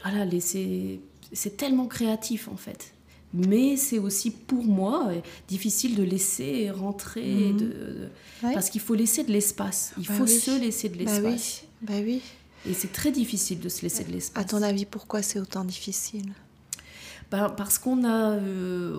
voilà, 0.04 0.26
c'est 0.42 1.58
tellement 1.58 1.88
créatif 1.88 2.48
en 2.50 2.58
fait 2.58 2.94
mais 3.34 3.78
c'est 3.78 4.00
aussi 4.00 4.30
pour 4.32 4.64
moi 4.64 5.08
euh, 5.10 5.20
difficile 5.48 5.96
de 5.96 6.04
laisser 6.04 6.70
rentrer, 6.70 7.52
mhm. 7.52 7.58
de, 7.58 8.10
parce 8.42 8.70
qu'il 8.70 8.82
faut 8.82 8.96
laisser 8.96 9.24
de 9.24 9.32
l'espace. 9.32 9.94
Il 9.98 10.08
bah 10.08 10.14
faut 10.14 10.28
se 10.28 10.60
laisser 10.60 10.90
de 10.90 11.04
bah 11.04 11.12
l'espace. 11.12 11.64
Bah 11.82 11.94
oui. 12.04 12.22
Et 12.70 12.74
c'est 12.74 12.94
très 12.94 13.12
difficile 13.12 13.60
de 13.60 13.70
se 13.70 13.82
laisser 13.82 14.04
de 14.04 14.12
l'espace. 14.12 14.44
À 14.44 14.48
ton 14.48 14.62
avis, 14.62 14.86
pourquoi 14.86 15.22
c'est 15.22 15.40
autant 15.40 15.66
difficile? 15.66 16.32
Parce 17.30 17.80
qu'on 17.80 18.04
a, 18.04 18.34
euh, 18.34 18.96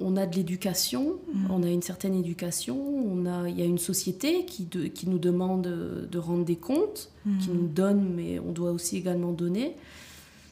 on, 0.00 0.16
a 0.16 0.24
de 0.24 0.36
l'éducation, 0.36 1.18
mhm. 1.34 1.50
on 1.50 1.62
a 1.62 1.68
une 1.68 1.82
certaine 1.82 2.14
éducation, 2.14 2.78
on 2.78 3.26
a, 3.26 3.46
il 3.50 3.58
y 3.58 3.60
a 3.60 3.66
une 3.66 3.78
société 3.78 4.46
qui, 4.46 4.66
qui 4.66 5.06
nous 5.06 5.18
demande 5.18 6.08
de 6.10 6.18
rendre 6.18 6.46
des 6.46 6.56
comptes, 6.56 7.10
qui 7.42 7.50
mhm. 7.50 7.56
nous 7.56 7.68
donne, 7.68 8.14
mais 8.14 8.38
on 8.38 8.52
doit 8.52 8.70
aussi 8.70 8.96
également 8.96 9.32
donner. 9.32 9.76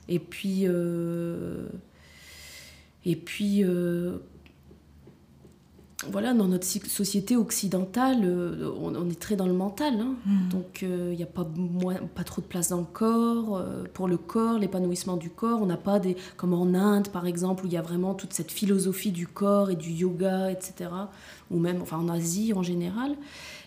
Et 0.08 0.18
puis, 0.18 0.64
euh, 0.64 1.68
et 3.04 3.16
puis, 3.16 3.64
euh, 3.64 4.18
voilà, 6.08 6.34
dans 6.34 6.46
notre 6.46 6.66
société 6.66 7.36
occidentale, 7.36 8.20
euh, 8.24 8.70
on, 8.80 9.08
est 9.10 9.20
très 9.20 9.34
dans 9.34 9.46
le 9.46 9.52
mental. 9.52 9.94
Hein. 10.00 10.14
Hmm. 10.24 10.48
Donc, 10.50 10.80
il 10.82 10.88
euh, 10.88 11.14
n'y 11.14 11.22
a 11.22 11.26
pas, 11.26 11.46
pas 12.14 12.22
trop 12.22 12.40
de 12.40 12.46
place 12.46 12.68
dans 12.68 12.78
le 12.78 12.84
corps. 12.84 13.62
pour 13.92 14.06
le 14.06 14.16
corps, 14.16 14.58
l'épanouissement 14.58 15.16
du 15.16 15.30
corps, 15.30 15.60
on 15.62 15.66
n'a 15.66 15.76
pas 15.76 15.98
des. 15.98 16.16
comme 16.36 16.54
en 16.54 16.74
Inde, 16.74 17.08
par 17.08 17.26
exemple, 17.26 17.64
où 17.64 17.66
il 17.66 17.72
y 17.72 17.76
a 17.76 17.82
vraiment 17.82 18.14
toute 18.14 18.32
cette 18.32 18.52
philosophie 18.52 19.10
du 19.10 19.26
corps 19.26 19.70
et 19.70 19.76
du 19.76 19.90
yoga, 19.90 20.50
etc. 20.50 20.90
Ou 21.50 21.58
même 21.58 21.82
enfin, 21.82 21.98
en 21.98 22.08
Asie 22.08 22.52
en 22.52 22.62
général. 22.62 23.16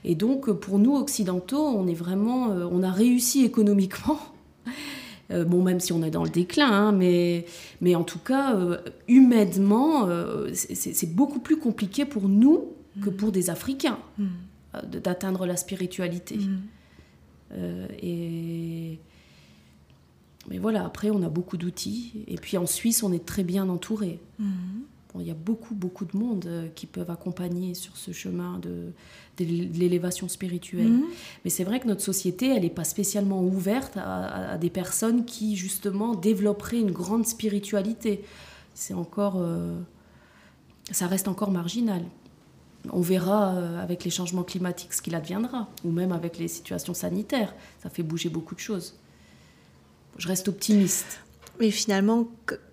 Et 0.06 0.16
donc, 0.16 0.50
pour 0.52 0.80
nous, 0.80 0.96
occidentaux, 0.96 1.66
on 1.66 1.88
est 1.88 1.94
vraiment. 1.94 2.48
on 2.48 2.84
a 2.84 2.92
réussi 2.92 3.44
économiquement. 3.44 4.20
Euh, 5.32 5.44
bon, 5.44 5.64
même 5.64 5.80
si 5.80 5.92
on 5.92 6.04
est 6.04 6.12
dans 6.12 6.24
le 6.24 6.30
déclin, 6.30 6.72
hein, 6.72 6.92
mais, 6.92 7.46
mais 7.82 7.96
en 7.96 8.04
tout 8.04 8.20
cas, 8.20 8.56
euh, 8.56 8.78
humainement, 9.08 10.08
euh, 10.08 10.52
c'est 10.54 11.16
beaucoup 11.16 11.40
plus 11.40 11.58
compliqué 11.58 12.06
pour 12.06 12.30
nous 12.30 12.74
que 13.02 13.10
pour 13.10 13.32
des 13.32 13.50
Africains 13.50 14.00
mm. 14.18 14.28
d'atteindre 15.02 15.46
la 15.46 15.58
spiritualité. 15.58 16.38
Mm. 16.38 17.58
et... 18.02 19.00
Mais 20.48 20.60
voilà, 20.60 20.86
après, 20.86 21.10
on 21.10 21.24
a 21.24 21.30
beaucoup 21.30 21.58
d'outils. 21.58 22.24
Et 22.28 22.36
puis 22.36 22.56
en 22.56 22.68
Suisse, 22.68 23.02
on 23.02 23.12
est 23.12 23.26
très 23.26 23.44
bien 23.44 23.68
entouré. 23.68 24.20
Mm 24.38 24.46
il 25.20 25.28
y 25.28 25.32
a 25.32 25.36
beaucoup, 25.36 25.76
beaucoup 25.76 26.06
de 26.06 26.18
monde 26.18 26.46
euh, 26.48 26.68
qui 26.76 26.86
peuvent 26.86 27.10
accompagner 27.10 27.74
sur 27.74 27.96
ce 27.98 28.12
chemin 28.12 28.60
de, 28.60 28.92
l'élévation 29.38 30.30
spirituelle. 30.30 30.88
Mhm. 30.88 31.06
Mais 31.44 31.50
c'est 31.50 31.66
vrai 31.66 31.80
que 31.80 31.88
notre 31.88 32.02
société, 32.02 32.56
elle 32.56 32.64
n'est 32.64 32.70
pas 32.70 32.86
spécialement 32.86 33.44
ouverte 33.44 33.98
à, 33.98 34.58
des 34.58 34.70
personnes 34.70 35.26
qui, 35.26 35.58
justement, 35.58 36.16
développeraient 36.16 36.80
une 36.80 36.92
grande 36.92 37.26
spiritualité. 37.26 38.24
C'est 38.74 38.94
encore... 38.94 39.36
Euh, 39.38 39.78
ça 40.92 41.08
reste 41.08 41.28
encore 41.28 41.52
marginal. 41.52 42.04
On 42.94 43.02
verra 43.02 43.56
euh, 43.56 43.84
avec 43.84 44.06
les 44.06 44.12
changements 44.12 44.44
climatiques 44.44 44.94
ce 44.94 45.02
qu'il 45.02 45.16
adviendra, 45.16 45.68
ou 45.84 45.92
même 45.92 46.12
avec 46.12 46.38
les 46.38 46.48
situations 46.48 46.94
sanitaires. 46.94 47.54
Ça 47.82 47.90
fait 47.90 48.04
bouger 48.04 48.30
beaucoup 48.30 48.56
de 48.56 48.60
choses. 48.60 48.96
Je 50.18 50.28
reste 50.28 50.48
optimiste. 50.48 51.20
Mais 51.60 51.72
finalement, 51.72 52.28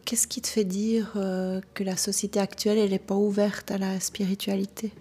qu'est-ce 0.05 0.27
qui 0.27 0.40
te 0.40 0.49
fait 0.49 0.64
dire 0.64 1.12
euh, 1.16 1.61
que 1.75 1.85
la 1.85 1.97
société 1.97 2.40
actuelle, 2.40 2.79
elle 2.79 2.90
n'est 2.90 2.99
pas 2.99 3.14
ouverte 3.14 3.71
à 3.71 3.79
la 3.79 4.01
spiritualité? 4.01 4.92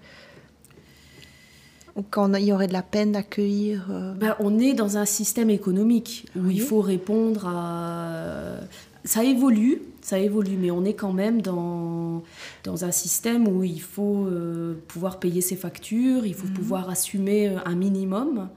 Ou 1.95 2.03
quand 2.03 2.33
il 2.35 2.45
y 2.45 2.53
aurait 2.53 2.67
de 2.67 2.73
la 2.73 2.83
peine 2.83 3.11
d'accueillir 3.11 3.87
euh, 3.91 4.13
ben, 4.13 4.35
On 4.39 4.59
est 4.59 4.73
dans 4.73 4.97
un 4.97 5.05
système 5.05 5.49
économique 5.49 6.25
où 6.35 6.45
Oui. 6.45 6.55
il 6.55 6.61
faut 6.61 6.81
répondre 6.81 7.47
à... 7.47 8.57
Ça 9.03 9.23
évolue, 9.23 9.81
ça 10.01 10.19
évolue, 10.19 10.57
mais 10.57 10.69
on 10.69 10.85
est 10.85 10.93
quand 10.93 11.11
même 11.11 11.41
dans, 11.41 12.21
dans 12.63 12.85
un 12.85 12.91
système 12.91 13.47
où 13.47 13.63
il 13.63 13.81
faut 13.81 14.25
euh, 14.27 14.75
pouvoir 14.87 15.19
payer 15.19 15.41
ses 15.41 15.55
factures, 15.55 16.23
il 16.25 16.35
faut 16.35 16.47
pouvoir 16.47 16.87
assumer 16.87 17.49
euh, 17.49 17.57
un 17.65 17.73
minimum. 17.73 18.47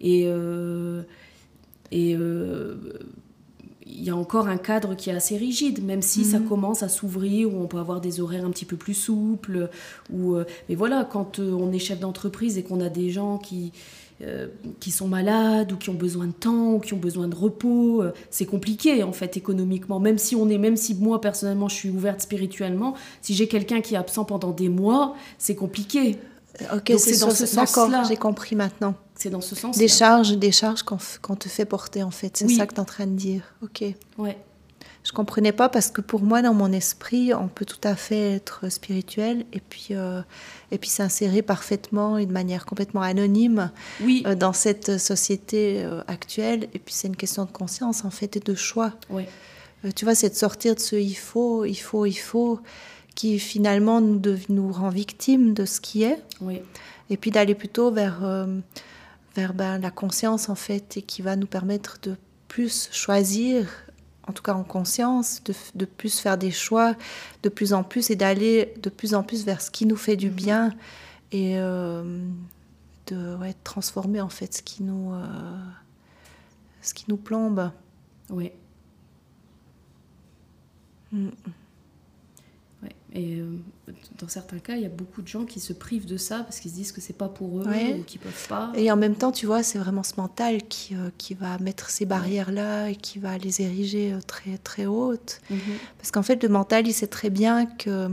Et, 0.00 0.26
et 1.92 2.16
il 3.94 4.04
y 4.04 4.10
a 4.10 4.16
encore 4.16 4.48
un 4.48 4.56
cadre 4.56 4.94
qui 4.94 5.10
est 5.10 5.14
assez 5.14 5.36
rigide, 5.36 5.84
même 5.84 6.02
si 6.02 6.24
ça 6.24 6.38
commence 6.38 6.82
à 6.82 6.88
s'ouvrir, 6.88 7.52
où 7.52 7.60
on 7.60 7.66
peut 7.66 7.78
avoir 7.78 8.00
des 8.00 8.20
horaires 8.20 8.44
un 8.44 8.50
petit 8.50 8.64
peu 8.64 8.76
plus 8.76 8.94
souples. 8.94 9.68
Ou, 10.12 10.34
euh, 10.34 10.44
mais 10.68 10.74
voilà, 10.74 11.04
quand 11.04 11.38
euh, 11.38 11.52
on 11.52 11.72
est 11.72 11.78
chef 11.78 12.00
d'entreprise 12.00 12.58
et 12.58 12.62
qu'on 12.62 12.80
a 12.80 12.88
des 12.88 13.10
gens 13.10 13.38
qui, 13.38 13.72
euh, 14.24 14.46
qui 14.78 14.92
sont 14.92 15.08
malades 15.08 15.72
ou 15.72 15.76
qui 15.76 15.90
ont 15.90 15.94
besoin 15.94 16.28
de 16.28 16.32
temps 16.32 16.74
ou 16.74 16.78
qui 16.78 16.94
ont 16.94 16.98
besoin 16.98 17.26
de 17.26 17.34
repos, 17.34 18.02
euh, 18.02 18.12
c'est 18.30 18.46
compliqué 18.46 19.02
en 19.02 19.12
fait 19.12 19.36
économiquement. 19.36 19.98
Même 19.98 20.18
si 20.18 20.36
on 20.36 20.48
est, 20.48 20.58
même 20.58 20.76
si 20.76 20.94
moi 20.94 21.20
personnellement 21.20 21.68
je 21.68 21.74
suis 21.74 21.90
ouverte 21.90 22.20
spirituellement, 22.20 22.94
si 23.20 23.34
j'ai 23.34 23.48
quelqu'un 23.48 23.80
qui 23.80 23.94
est 23.94 23.96
absent 23.96 24.24
pendant 24.24 24.52
des 24.52 24.68
mois, 24.68 25.16
c'est 25.38 25.56
compliqué. 25.56 26.18
Ok, 26.74 26.90
Donc 26.90 27.00
c'est 27.00 27.18
dans 27.20 27.30
ce 27.30 27.46
sens-là. 27.46 28.04
j'ai 28.08 28.16
compris 28.16 28.54
maintenant. 28.56 28.94
C'est 29.14 29.30
dans 29.30 29.40
ce 29.40 29.54
sens. 29.54 29.76
Des 29.78 29.88
charges, 29.88 30.36
des 30.36 30.52
charges 30.52 30.82
qu'on 30.82 31.36
te 31.36 31.48
fait 31.48 31.64
porter 31.64 32.02
en 32.02 32.10
fait. 32.10 32.36
C'est 32.36 32.44
Oui. 32.46 32.56
ça 32.56 32.66
que 32.66 32.72
tu 32.74 32.76
es 32.76 32.80
en 32.80 32.84
train 32.84 33.06
de 33.06 33.14
dire. 33.16 33.42
Ok. 33.62 33.84
Ouais. 34.18 34.36
Je 35.04 35.10
comprenais 35.12 35.50
pas 35.52 35.68
parce 35.68 35.90
que 35.90 36.00
pour 36.00 36.22
moi, 36.22 36.42
dans 36.42 36.54
mon 36.54 36.70
esprit, 36.72 37.34
on 37.34 37.48
peut 37.48 37.64
tout 37.64 37.80
à 37.82 37.96
fait 37.96 38.32
être 38.34 38.68
spirituel 38.70 39.44
et 39.52 39.58
puis, 39.60 39.88
euh, 39.92 40.20
et 40.70 40.78
puis 40.78 40.90
s'insérer 40.90 41.42
parfaitement 41.42 42.18
et 42.18 42.26
de 42.26 42.32
manière 42.32 42.66
complètement 42.66 43.00
anonyme 43.02 43.70
Oui. 44.02 44.22
euh, 44.26 44.36
dans 44.36 44.52
cette 44.52 44.98
société 44.98 45.82
euh, 45.84 46.02
actuelle. 46.06 46.68
Et 46.74 46.78
puis 46.78 46.94
c'est 46.94 47.08
une 47.08 47.16
question 47.16 47.44
de 47.46 47.50
conscience 47.50 48.04
en 48.04 48.10
fait 48.10 48.36
et 48.36 48.40
de 48.40 48.54
choix. 48.54 48.92
ouais. 49.10 49.28
Euh, 49.84 49.90
tu 49.96 50.04
vois, 50.04 50.14
c'est 50.14 50.30
de 50.30 50.36
sortir 50.36 50.76
de 50.76 50.80
ce 50.80 50.94
il 50.94 51.14
faut, 51.16 51.64
il 51.64 51.74
faut, 51.74 52.06
il 52.06 52.14
faut, 52.14 52.60
qui 53.14 53.38
finalement 53.38 54.00
nous, 54.00 54.20
nous 54.48 54.72
rend 54.72 54.90
victimes 54.90 55.54
de 55.54 55.64
ce 55.64 55.80
qui 55.80 56.02
est 56.02 56.22
Ouais. 56.40 56.62
et 57.10 57.16
puis 57.16 57.30
d'aller 57.30 57.54
plutôt 57.54 57.90
vers, 57.90 58.24
euh, 58.24 58.58
vers 59.36 59.54
ben, 59.54 59.78
la 59.78 59.90
conscience 59.90 60.48
en 60.48 60.54
fait 60.54 60.96
et 60.96 61.02
qui 61.02 61.22
va 61.22 61.36
nous 61.36 61.46
permettre 61.46 61.98
de 62.02 62.16
plus 62.48 62.88
choisir, 62.92 63.68
en 64.28 64.32
tout 64.32 64.42
cas 64.42 64.54
en 64.54 64.64
conscience, 64.64 65.42
de, 65.44 65.54
de 65.74 65.84
plus 65.84 66.18
faire 66.20 66.36
des 66.38 66.50
choix 66.50 66.94
de 67.42 67.48
plus 67.48 67.72
en 67.72 67.82
plus 67.82 68.10
et 68.10 68.16
d'aller 68.16 68.74
de 68.82 68.90
plus 68.90 69.14
en 69.14 69.22
plus 69.22 69.44
vers 69.44 69.60
ce 69.60 69.70
qui 69.70 69.86
nous 69.86 69.96
fait 69.96 70.16
du 70.16 70.28
bien 70.30 70.70
et 71.32 71.58
euh, 71.58 72.26
de 73.06 73.36
ouais, 73.36 73.54
transformer 73.64 74.20
en 74.20 74.28
fait 74.28 74.54
ce 74.54 74.62
qui 74.62 74.82
nous, 74.82 75.12
euh, 75.14 75.24
ce 76.82 76.94
qui 76.94 77.06
nous 77.08 77.16
plombe. 77.16 77.70
Ouais. 78.30 78.54
Mm. 81.10 81.28
Et 83.14 83.36
euh, 83.40 83.58
dans 84.18 84.28
certains 84.28 84.58
cas, 84.58 84.74
il 84.74 84.82
y 84.82 84.86
a 84.86 84.88
beaucoup 84.88 85.20
de 85.20 85.28
gens 85.28 85.44
qui 85.44 85.60
se 85.60 85.74
privent 85.74 86.06
de 86.06 86.16
ça 86.16 86.40
parce 86.40 86.60
qu'ils 86.60 86.70
se 86.70 86.76
disent 86.76 86.92
que 86.92 87.00
c'est 87.02 87.12
pas 87.12 87.28
pour 87.28 87.58
eux 87.60 87.66
Ouais. 87.68 87.98
ou 88.00 88.04
qu'ils 88.04 88.20
peuvent 88.20 88.48
pas. 88.48 88.72
Et 88.74 88.90
en 88.90 88.96
même 88.96 89.16
temps, 89.16 89.32
tu 89.32 89.44
vois, 89.44 89.62
c'est 89.62 89.78
vraiment 89.78 90.02
ce 90.02 90.14
mental 90.16 90.62
qui, 90.62 90.94
euh, 90.94 91.10
qui 91.18 91.34
va 91.34 91.58
mettre 91.58 91.90
ces 91.90 92.06
barrières-là 92.06 92.88
et 92.88 92.96
qui 92.96 93.18
va 93.18 93.36
les 93.36 93.60
ériger 93.60 94.14
euh, 94.14 94.20
très, 94.26 94.56
très 94.56 94.86
hautes. 94.86 95.40
Mhm. 95.50 95.58
Parce 95.98 96.10
qu'en 96.10 96.22
fait, 96.22 96.42
le 96.42 96.48
mental, 96.48 96.86
il 96.88 96.94
sait 96.94 97.06
très 97.06 97.28
bien 97.28 97.66
que, 97.66 98.08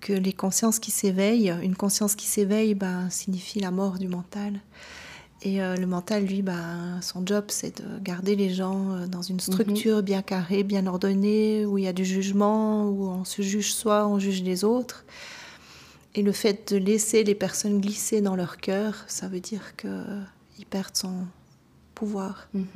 que 0.00 0.12
les 0.12 0.34
consciences 0.34 0.78
qui 0.78 0.90
s'éveillent, 0.90 1.54
une 1.62 1.74
conscience 1.74 2.14
qui 2.14 2.26
s'éveille 2.26 2.74
ben, 2.74 3.08
signifie 3.08 3.60
la 3.60 3.70
mort 3.70 3.98
du 3.98 4.08
mental. 4.08 4.60
Et 5.42 5.62
euh, 5.62 5.76
le 5.76 5.86
mental, 5.86 6.24
lui, 6.24 6.42
ben, 6.42 7.00
son 7.00 7.24
job, 7.24 7.44
c'est 7.48 7.80
de 7.80 7.98
garder 8.00 8.34
les 8.34 8.50
gens 8.50 8.92
euh, 8.92 9.06
dans 9.06 9.22
une 9.22 9.38
structure 9.38 10.02
bien 10.02 10.20
carrée, 10.20 10.64
bien 10.64 10.86
ordonnée, 10.86 11.64
où 11.64 11.78
il 11.78 11.84
y 11.84 11.88
a 11.88 11.92
du 11.92 12.04
jugement, 12.04 12.88
où 12.88 13.08
on 13.08 13.24
se 13.24 13.42
juge 13.42 13.72
soi, 13.72 14.08
on 14.08 14.18
juge 14.18 14.42
les 14.42 14.64
autres. 14.64 15.04
Et 16.16 16.22
le 16.22 16.32
fait 16.32 16.72
de 16.72 16.78
laisser 16.78 17.22
les 17.22 17.36
personnes 17.36 17.80
glisser 17.80 18.20
dans 18.20 18.34
leur 18.34 18.56
cœur, 18.56 19.04
ça 19.06 19.28
veut 19.28 19.40
dire 19.40 19.76
qu'ils 19.76 20.66
perdent 20.68 20.96
son 20.96 21.26
pouvoir. 21.94 22.48
Mhm. 22.54 22.66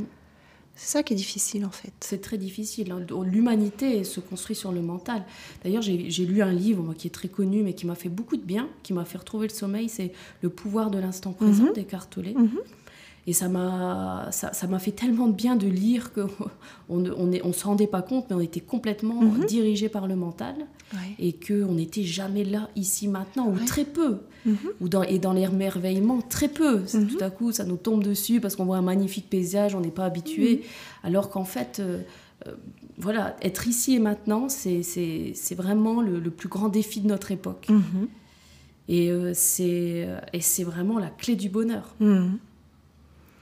C'est 0.75 0.91
ça 0.99 1.03
qui 1.03 1.13
est 1.13 1.17
difficile, 1.17 1.65
en 1.67 1.71
fait. 1.71 1.93
C'est 2.01 2.21
très 2.21 2.39
difficile. 2.39 2.93
hein. 2.93 3.01
L'humanité 3.25 4.05
se 4.05 4.21
construit 4.21 4.57
sur 4.57 4.73
le 4.73 4.81
mental. 4.81 5.23
D'ailleurs, 5.63 5.83
j'ai 5.83 6.27
lu 6.27 6.43
un 6.43 6.53
livre 6.53 6.83
moi, 6.83 6.95
qui 6.95 7.07
est 7.07 7.11
très 7.11 7.29
connu, 7.29 7.63
mais 7.63 7.75
qui 7.75 7.87
m'a 7.87 7.95
fait 7.95 8.09
beaucoup 8.09 8.37
de 8.37 8.43
bien, 8.43 8.69
qui 8.83 8.93
m'a 8.93 9.05
fait 9.05 9.19
retrouver 9.19 9.49
le 9.49 9.53
sommeil. 9.55 9.89
C'est 9.89 10.13
Le 10.41 10.49
pouvoir 10.49 10.91
de 10.91 10.99
l'instant 10.99 11.33
présent 11.33 11.73
d'Eckhart 11.73 12.09
Tolle. 12.09 12.33
Mhm. 12.35 12.59
Et 13.29 13.33
ça 13.33 13.49
m'a 13.49 14.29
ça, 14.33 14.53
ça 14.53 14.67
m'a 14.67 14.81
fait 14.81 14.91
tellement 14.91 15.29
de 15.29 15.33
bien 15.33 15.55
de 15.55 15.69
lire 15.69 16.13
que 16.13 16.23
on 16.89 16.99
ne 16.99 17.11
on, 17.13 17.31
on 17.45 17.53
se 17.53 17.65
rendait 17.65 17.87
pas 17.87 18.03
compte, 18.03 18.27
mais 18.29 18.35
on 18.37 18.41
était 18.41 18.61
complètement 18.61 19.23
Mhm. 19.23 19.45
dirigé 19.47 19.89
par 19.89 20.07
le 20.09 20.17
mental 20.17 20.55
Ouais. 20.93 21.15
et 21.19 21.33
que 21.33 21.63
on 21.65 21.75
n'était 21.75 22.03
jamais 22.03 22.45
là, 22.45 22.69
ici, 22.77 23.07
maintenant, 23.09 23.47
ou 23.49 23.55
Ouais. 23.55 23.65
très 23.65 23.85
peu. 23.85 24.19
Mhm. 24.45 24.57
Ou 24.81 24.89
dans, 24.89 25.03
et 25.05 25.19
dans 25.21 25.33
l'émerveillement, 25.33 26.21
très 26.21 26.49
peu. 26.49 26.81
Mhm. 26.93 27.07
Tout 27.09 27.25
à 27.25 27.31
coup, 27.31 27.53
ça 27.53 27.65
nous 27.65 27.77
tombe 27.77 28.03
dessus 28.03 28.41
parce 28.41 28.57
qu'on 28.57 28.65
voit 28.65 28.77
un 28.79 28.83
magnifique 28.83 29.31
paysage, 29.31 29.75
on 29.77 29.81
n'est 29.81 29.91
pas 29.93 30.05
habitué. 30.05 30.57
Mhm. 30.57 30.61
Alors 31.05 31.31
qu'en 31.31 31.45
fait, 31.45 31.79
euh, 31.79 32.01
euh, 32.49 32.53
voilà, 32.99 33.37
être 33.41 33.69
ici 33.69 33.95
et 33.95 33.99
maintenant, 34.01 34.49
c'est 34.49 34.83
c'est- 34.83 35.31
c'est 35.35 35.55
vraiment 35.55 36.03
le, 36.03 36.19
le 36.19 36.31
plus 36.31 36.49
grand 36.49 36.69
défi 36.69 37.01
de 37.01 37.07
notre 37.07 37.31
époque. 37.31 37.69
Et 38.89 39.11
euh, 39.13 39.31
c'est 39.33 40.09
et 40.33 40.41
c'est 40.41 40.65
vraiment 40.65 40.99
la 40.99 41.09
clé 41.09 41.37
du 41.37 41.49
bonheur. 41.49 41.95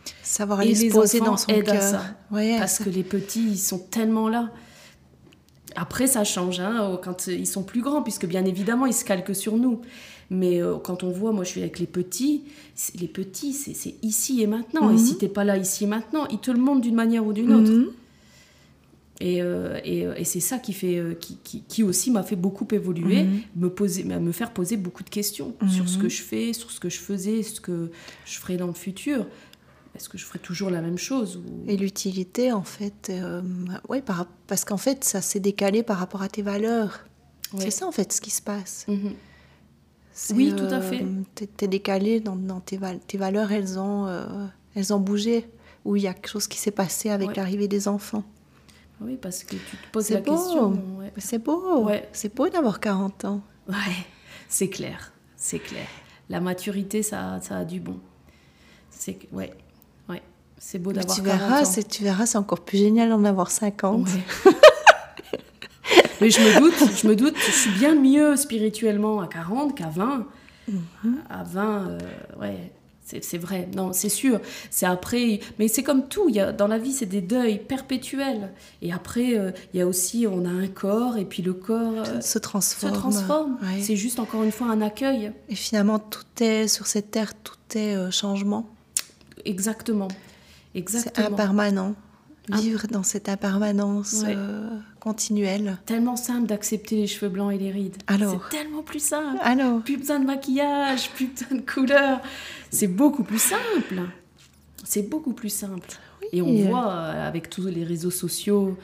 Mhm. 0.06 0.12
Savoir 0.22 0.62
Et 0.62 0.68
les 0.68 0.74
se 0.90 0.94
poser 0.94 1.20
enfants 1.20 1.30
dans 1.32 1.36
son 1.36 1.50
à 1.50 1.60
cœur. 1.62 1.82
ça. 1.82 2.02
Ouais, 2.30 2.56
parce 2.58 2.74
ça- 2.74 2.84
que 2.84 2.90
les 2.90 3.02
petits, 3.02 3.42
ils 3.50 3.58
sont 3.58 3.78
tellement 3.78 4.28
là. 4.28 4.50
Après, 5.76 6.06
ça 6.06 6.24
change 6.24 6.58
hein, 6.60 6.98
quand 7.04 7.26
ils 7.28 7.46
sont 7.46 7.62
plus 7.62 7.80
grands, 7.80 8.02
puisque 8.02 8.26
bien 8.26 8.44
évidemment, 8.44 8.86
ils 8.86 8.92
se 8.94 9.04
calquent 9.04 9.34
sur 9.36 9.56
nous. 9.56 9.80
Mais 10.32 10.62
euh, 10.62 10.76
quand 10.78 11.02
on 11.02 11.10
voit, 11.10 11.32
moi 11.32 11.42
je 11.44 11.50
suis 11.50 11.60
avec 11.60 11.78
les 11.80 11.86
petits, 11.86 12.42
les 12.98 13.08
petits, 13.08 13.52
c'est 13.52 13.94
ici 14.02 14.42
et 14.42 14.46
maintenant. 14.46 14.86
Mhm. 14.88 14.94
Et 14.94 14.98
si 14.98 15.18
t'es 15.18 15.28
pas 15.28 15.44
là 15.44 15.56
ici 15.56 15.84
et 15.84 15.86
maintenant, 15.88 16.26
ils 16.28 16.38
te 16.38 16.50
le 16.52 16.58
montrent 16.58 16.80
d'une 16.82 16.94
manière 16.94 17.24
ou 17.26 17.32
d'une 17.32 17.52
autre. 17.52 17.70
Mhm. 17.70 17.86
Et, 19.22 19.42
euh, 19.42 19.78
et, 19.84 20.06
euh, 20.06 20.14
et 20.16 20.24
c'est 20.24 20.40
ça 20.40 20.58
qui, 20.58 20.72
fait, 20.72 21.02
qui, 21.20 21.36
qui, 21.44 21.62
qui 21.68 21.82
aussi 21.82 22.10
m'a 22.10 22.22
fait 22.22 22.36
beaucoup 22.36 22.66
évoluer, 22.72 23.24
Mhm. 23.24 23.40
me, 23.56 23.68
poser, 23.70 24.04
me 24.04 24.32
faire 24.32 24.52
poser 24.52 24.76
beaucoup 24.76 25.02
de 25.02 25.10
questions 25.10 25.54
sur 25.68 25.88
ce 25.88 25.96
Mhm. 25.96 26.02
que 26.02 26.08
je 26.08 26.22
fais, 26.22 26.52
sur 26.54 26.70
ce 26.70 26.80
que 26.80 26.88
je 26.88 26.98
faisais, 26.98 27.42
ce 27.42 27.60
que 27.60 27.90
je 28.24 28.38
ferai 28.38 28.56
dans 28.56 28.66
le 28.68 28.72
futur. 28.72 29.26
Est-ce 30.00 30.08
que 30.08 30.16
je 30.16 30.24
ferai 30.24 30.38
toujours 30.38 30.70
la 30.70 30.80
même 30.80 30.96
chose 30.96 31.36
ou... 31.36 31.42
Et 31.68 31.76
l'utilité, 31.76 32.52
en 32.52 32.62
fait, 32.62 33.10
euh, 33.10 33.42
par- 34.06 34.26
parce 34.46 34.64
qu'en 34.64 34.78
fait, 34.78 35.04
ça 35.04 35.20
s'est 35.20 35.40
décalé 35.40 35.82
par 35.82 35.98
rapport 35.98 36.22
à 36.22 36.28
tes 36.28 36.40
valeurs. 36.40 37.04
Ouais. 37.52 37.64
C'est 37.64 37.70
ça, 37.70 37.86
en 37.86 37.92
fait, 37.92 38.10
ce 38.12 38.20
qui 38.22 38.30
se 38.30 38.40
passe. 38.40 38.86
Mhm. 38.88 39.12
Oui, 40.34 40.54
tout 40.56 40.64
à 40.64 40.80
fait. 40.80 41.04
T'es, 41.34 41.46
t'es 41.46 41.68
décalé 41.68 42.20
dans, 42.20 42.36
dans 42.36 42.60
tes, 42.60 42.76
val- 42.78 42.98
tes 43.06 43.18
valeurs, 43.18 43.52
elles 43.52 43.78
ont, 43.78 44.06
euh, 44.06 44.46
elles 44.74 44.92
ont 44.94 45.00
bougé. 45.00 45.48
Ou 45.84 45.96
il 45.96 46.02
y 46.02 46.06
a 46.08 46.14
quelque 46.14 46.28
chose 46.28 46.46
qui 46.46 46.58
s'est 46.58 46.70
passé 46.70 47.10
avec 47.10 47.28
Ouais. 47.28 47.34
l'arrivée 47.36 47.68
des 47.68 47.86
enfants. 47.88 48.24
Oui, 49.02 49.16
parce 49.20 49.44
que 49.44 49.56
tu 49.56 49.76
te 49.76 49.90
poses 49.92 50.06
C'est 50.06 50.14
la 50.14 50.20
beau. 50.20 50.34
question. 50.36 50.70
ouais. 50.98 51.12
C'est 51.18 51.38
beau. 51.42 51.84
Ouais. 51.84 52.08
C'est 52.12 52.34
beau 52.34 52.48
d'avoir 52.48 52.80
40 52.80 53.24
ans. 53.26 53.42
Ouais, 53.68 53.74
c'est 54.48 54.68
clair, 54.68 55.12
c'est 55.36 55.58
clair. 55.58 55.86
La 56.30 56.40
maturité, 56.40 57.02
ça, 57.02 57.38
ça 57.42 57.58
a 57.58 57.64
du 57.64 57.80
bon. 57.80 57.98
C'est 58.90 59.18
ouais, 59.32 59.52
c'est 60.62 60.78
beau 60.78 60.92
d'avoir 60.92 61.16
tu 61.16 61.22
40 61.22 61.40
verras, 61.40 61.62
ans. 61.62 61.64
c'est, 61.64 61.88
tu 61.88 62.04
verras, 62.04 62.26
c'est 62.26 62.38
encore 62.38 62.60
plus 62.60 62.76
génial 62.78 63.08
d'en 63.08 63.24
avoir 63.24 63.50
50. 63.50 64.06
Ouais. 64.06 64.52
Mais 66.20 66.28
je 66.30 66.38
me 66.38 66.60
doute, 66.60 66.96
je 67.02 67.08
me 67.08 67.16
doute, 67.16 67.34
je 67.38 67.50
suis 67.50 67.70
bien 67.70 67.94
mieux 67.94 68.36
spirituellement 68.36 69.20
à 69.22 69.26
40 69.26 69.74
qu'à 69.74 69.88
20. 69.88 70.26
Mhm. 70.68 70.78
À 71.30 71.42
20, 71.44 71.88
euh, 71.88 71.98
ouais, 72.38 72.72
c'est 73.02 73.38
vrai. 73.38 73.70
Non, 73.74 73.94
c'est 73.94 74.10
sûr. 74.10 74.38
C'est 74.68 74.84
après, 74.84 75.40
mais 75.58 75.66
c'est 75.66 75.82
comme 75.82 76.08
tout. 76.08 76.28
Il 76.28 76.34
y 76.34 76.40
a, 76.40 76.52
dans 76.52 76.66
la 76.66 76.76
vie, 76.76 76.92
c'est 76.92 77.06
des 77.06 77.22
deuils 77.22 77.58
perpétuels. 77.58 78.52
Et 78.82 78.92
après, 78.92 79.38
euh, 79.38 79.52
il 79.72 79.78
y 79.80 79.82
a 79.82 79.86
aussi, 79.86 80.26
on 80.30 80.44
a 80.44 80.50
un 80.50 80.68
corps, 80.68 81.16
et 81.16 81.24
puis 81.24 81.42
le 81.42 81.54
corps 81.54 82.04
euh, 82.06 82.20
se 82.20 82.32
se 82.34 82.38
transforme. 82.38 82.92
transforme. 82.92 83.58
Ouais. 83.62 83.80
C'est 83.80 83.96
juste 83.96 84.20
encore 84.20 84.42
une 84.42 84.52
fois 84.52 84.66
un 84.66 84.82
accueil. 84.82 85.32
Et 85.48 85.54
finalement, 85.54 85.98
tout 85.98 86.22
est 86.40 86.68
sur 86.68 86.86
cette 86.86 87.10
terre, 87.10 87.32
tout 87.42 87.56
est 87.78 88.10
changement. 88.10 88.68
Exactement. 89.46 90.08
C'est 90.86 91.18
impermanent. 91.18 91.94
Vivre 92.48 92.86
dans 92.88 93.04
cette 93.04 93.28
impermanence 93.28 94.22
Ouais. 94.24 94.34
euh, 94.36 94.76
continuelle. 94.98 95.78
Tellement 95.86 96.16
simple 96.16 96.46
d'accepter 96.48 96.96
les 96.96 97.06
cheveux 97.06 97.28
blancs 97.30 97.52
et 97.52 97.58
les 97.58 97.70
rides. 97.70 97.96
Alors 98.08 98.42
C'est 98.50 98.56
tellement 98.56 98.82
plus 98.82 99.02
simple. 99.04 99.38
Alors, 99.42 99.82
Plus 99.82 99.96
besoin 99.98 100.18
de 100.18 100.24
maquillage, 100.26 101.10
plus 101.10 101.26
besoin 101.28 101.58
de 101.58 101.62
couleurs. 101.62 102.20
C'est 102.70 102.88
beaucoup 102.88 103.22
plus 103.22 103.40
simple. 103.40 104.02
C'est 104.82 105.02
beaucoup 105.08 105.32
plus 105.32 105.50
simple. 105.50 105.88
Et 106.32 106.42
on 106.42 106.52
voit 106.68 106.90
euh, 106.90 107.28
avec 107.28 107.50
tous 107.50 107.66
les 107.66 107.84
réseaux 107.84 108.10
sociaux 108.10 108.76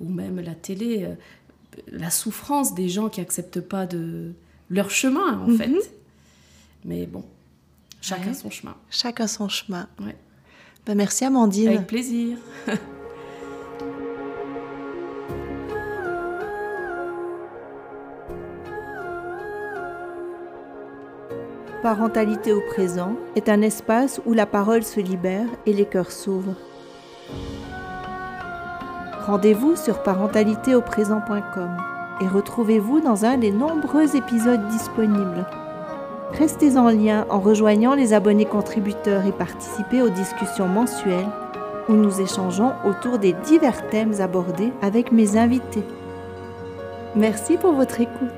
ou 0.00 0.08
même 0.08 0.40
la 0.40 0.54
télé 0.54 1.04
euh, 1.04 1.14
la 1.92 2.10
souffrance 2.10 2.74
des 2.74 2.88
gens 2.88 3.08
qui 3.08 3.20
acceptent 3.20 3.60
pas 3.60 3.86
de 3.86 4.32
leur 4.68 4.90
chemin 4.90 5.38
en 5.42 5.46
Mhm. 5.48 5.56
fait. 5.58 5.92
Mais 6.84 7.06
bon, 7.06 7.24
Chacun 8.00 8.34
son 8.34 8.50
chemin. 8.50 8.74
Chacun 8.90 9.28
son 9.28 9.48
chemin. 9.48 9.86
Ouais. 10.00 10.16
Ben, 10.84 10.96
merci 10.96 11.24
Amandine. 11.24 11.68
Avec 11.68 11.86
plaisir. 11.86 12.38
Parentalité 21.82 22.52
au 22.52 22.60
présent 22.60 23.16
est 23.36 23.48
un 23.48 23.62
espace 23.62 24.20
où 24.26 24.34
la 24.34 24.46
parole 24.46 24.82
se 24.84 25.00
libère 25.00 25.46
et 25.66 25.72
les 25.72 25.84
cœurs 25.84 26.12
s'ouvrent. 26.12 26.56
Rendez-vous 29.26 29.76
sur 29.76 30.02
parentalitéauprésent.com 30.02 31.76
et 32.20 32.26
retrouvez-vous 32.28 33.00
dans 33.00 33.24
un 33.24 33.38
des 33.38 33.52
nombreux 33.52 34.16
épisodes 34.16 34.66
disponibles. 34.68 35.46
Restez 36.38 36.76
en 36.76 36.88
lien 36.88 37.26
en 37.28 37.40
rejoignant 37.40 37.94
les 37.94 38.14
abonnés 38.14 38.46
contributeurs 38.46 39.26
et 39.26 39.32
participez 39.32 40.02
aux 40.02 40.08
discussions 40.08 40.66
mensuelles 40.66 41.28
où 41.88 41.92
nous 41.92 42.20
échangeons 42.20 42.72
autour 42.86 43.18
des 43.18 43.34
divers 43.44 43.88
thèmes 43.90 44.20
abordés 44.20 44.72
avec 44.80 45.12
mes 45.12 45.36
invités. 45.36 45.84
Merci 47.14 47.58
pour 47.58 47.72
votre 47.72 48.00
écoute. 48.00 48.30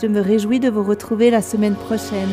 Je 0.00 0.06
me 0.06 0.20
réjouis 0.20 0.60
de 0.60 0.70
vous 0.70 0.82
retrouver 0.82 1.30
la 1.30 1.42
semaine 1.42 1.76
prochaine. 1.76 2.28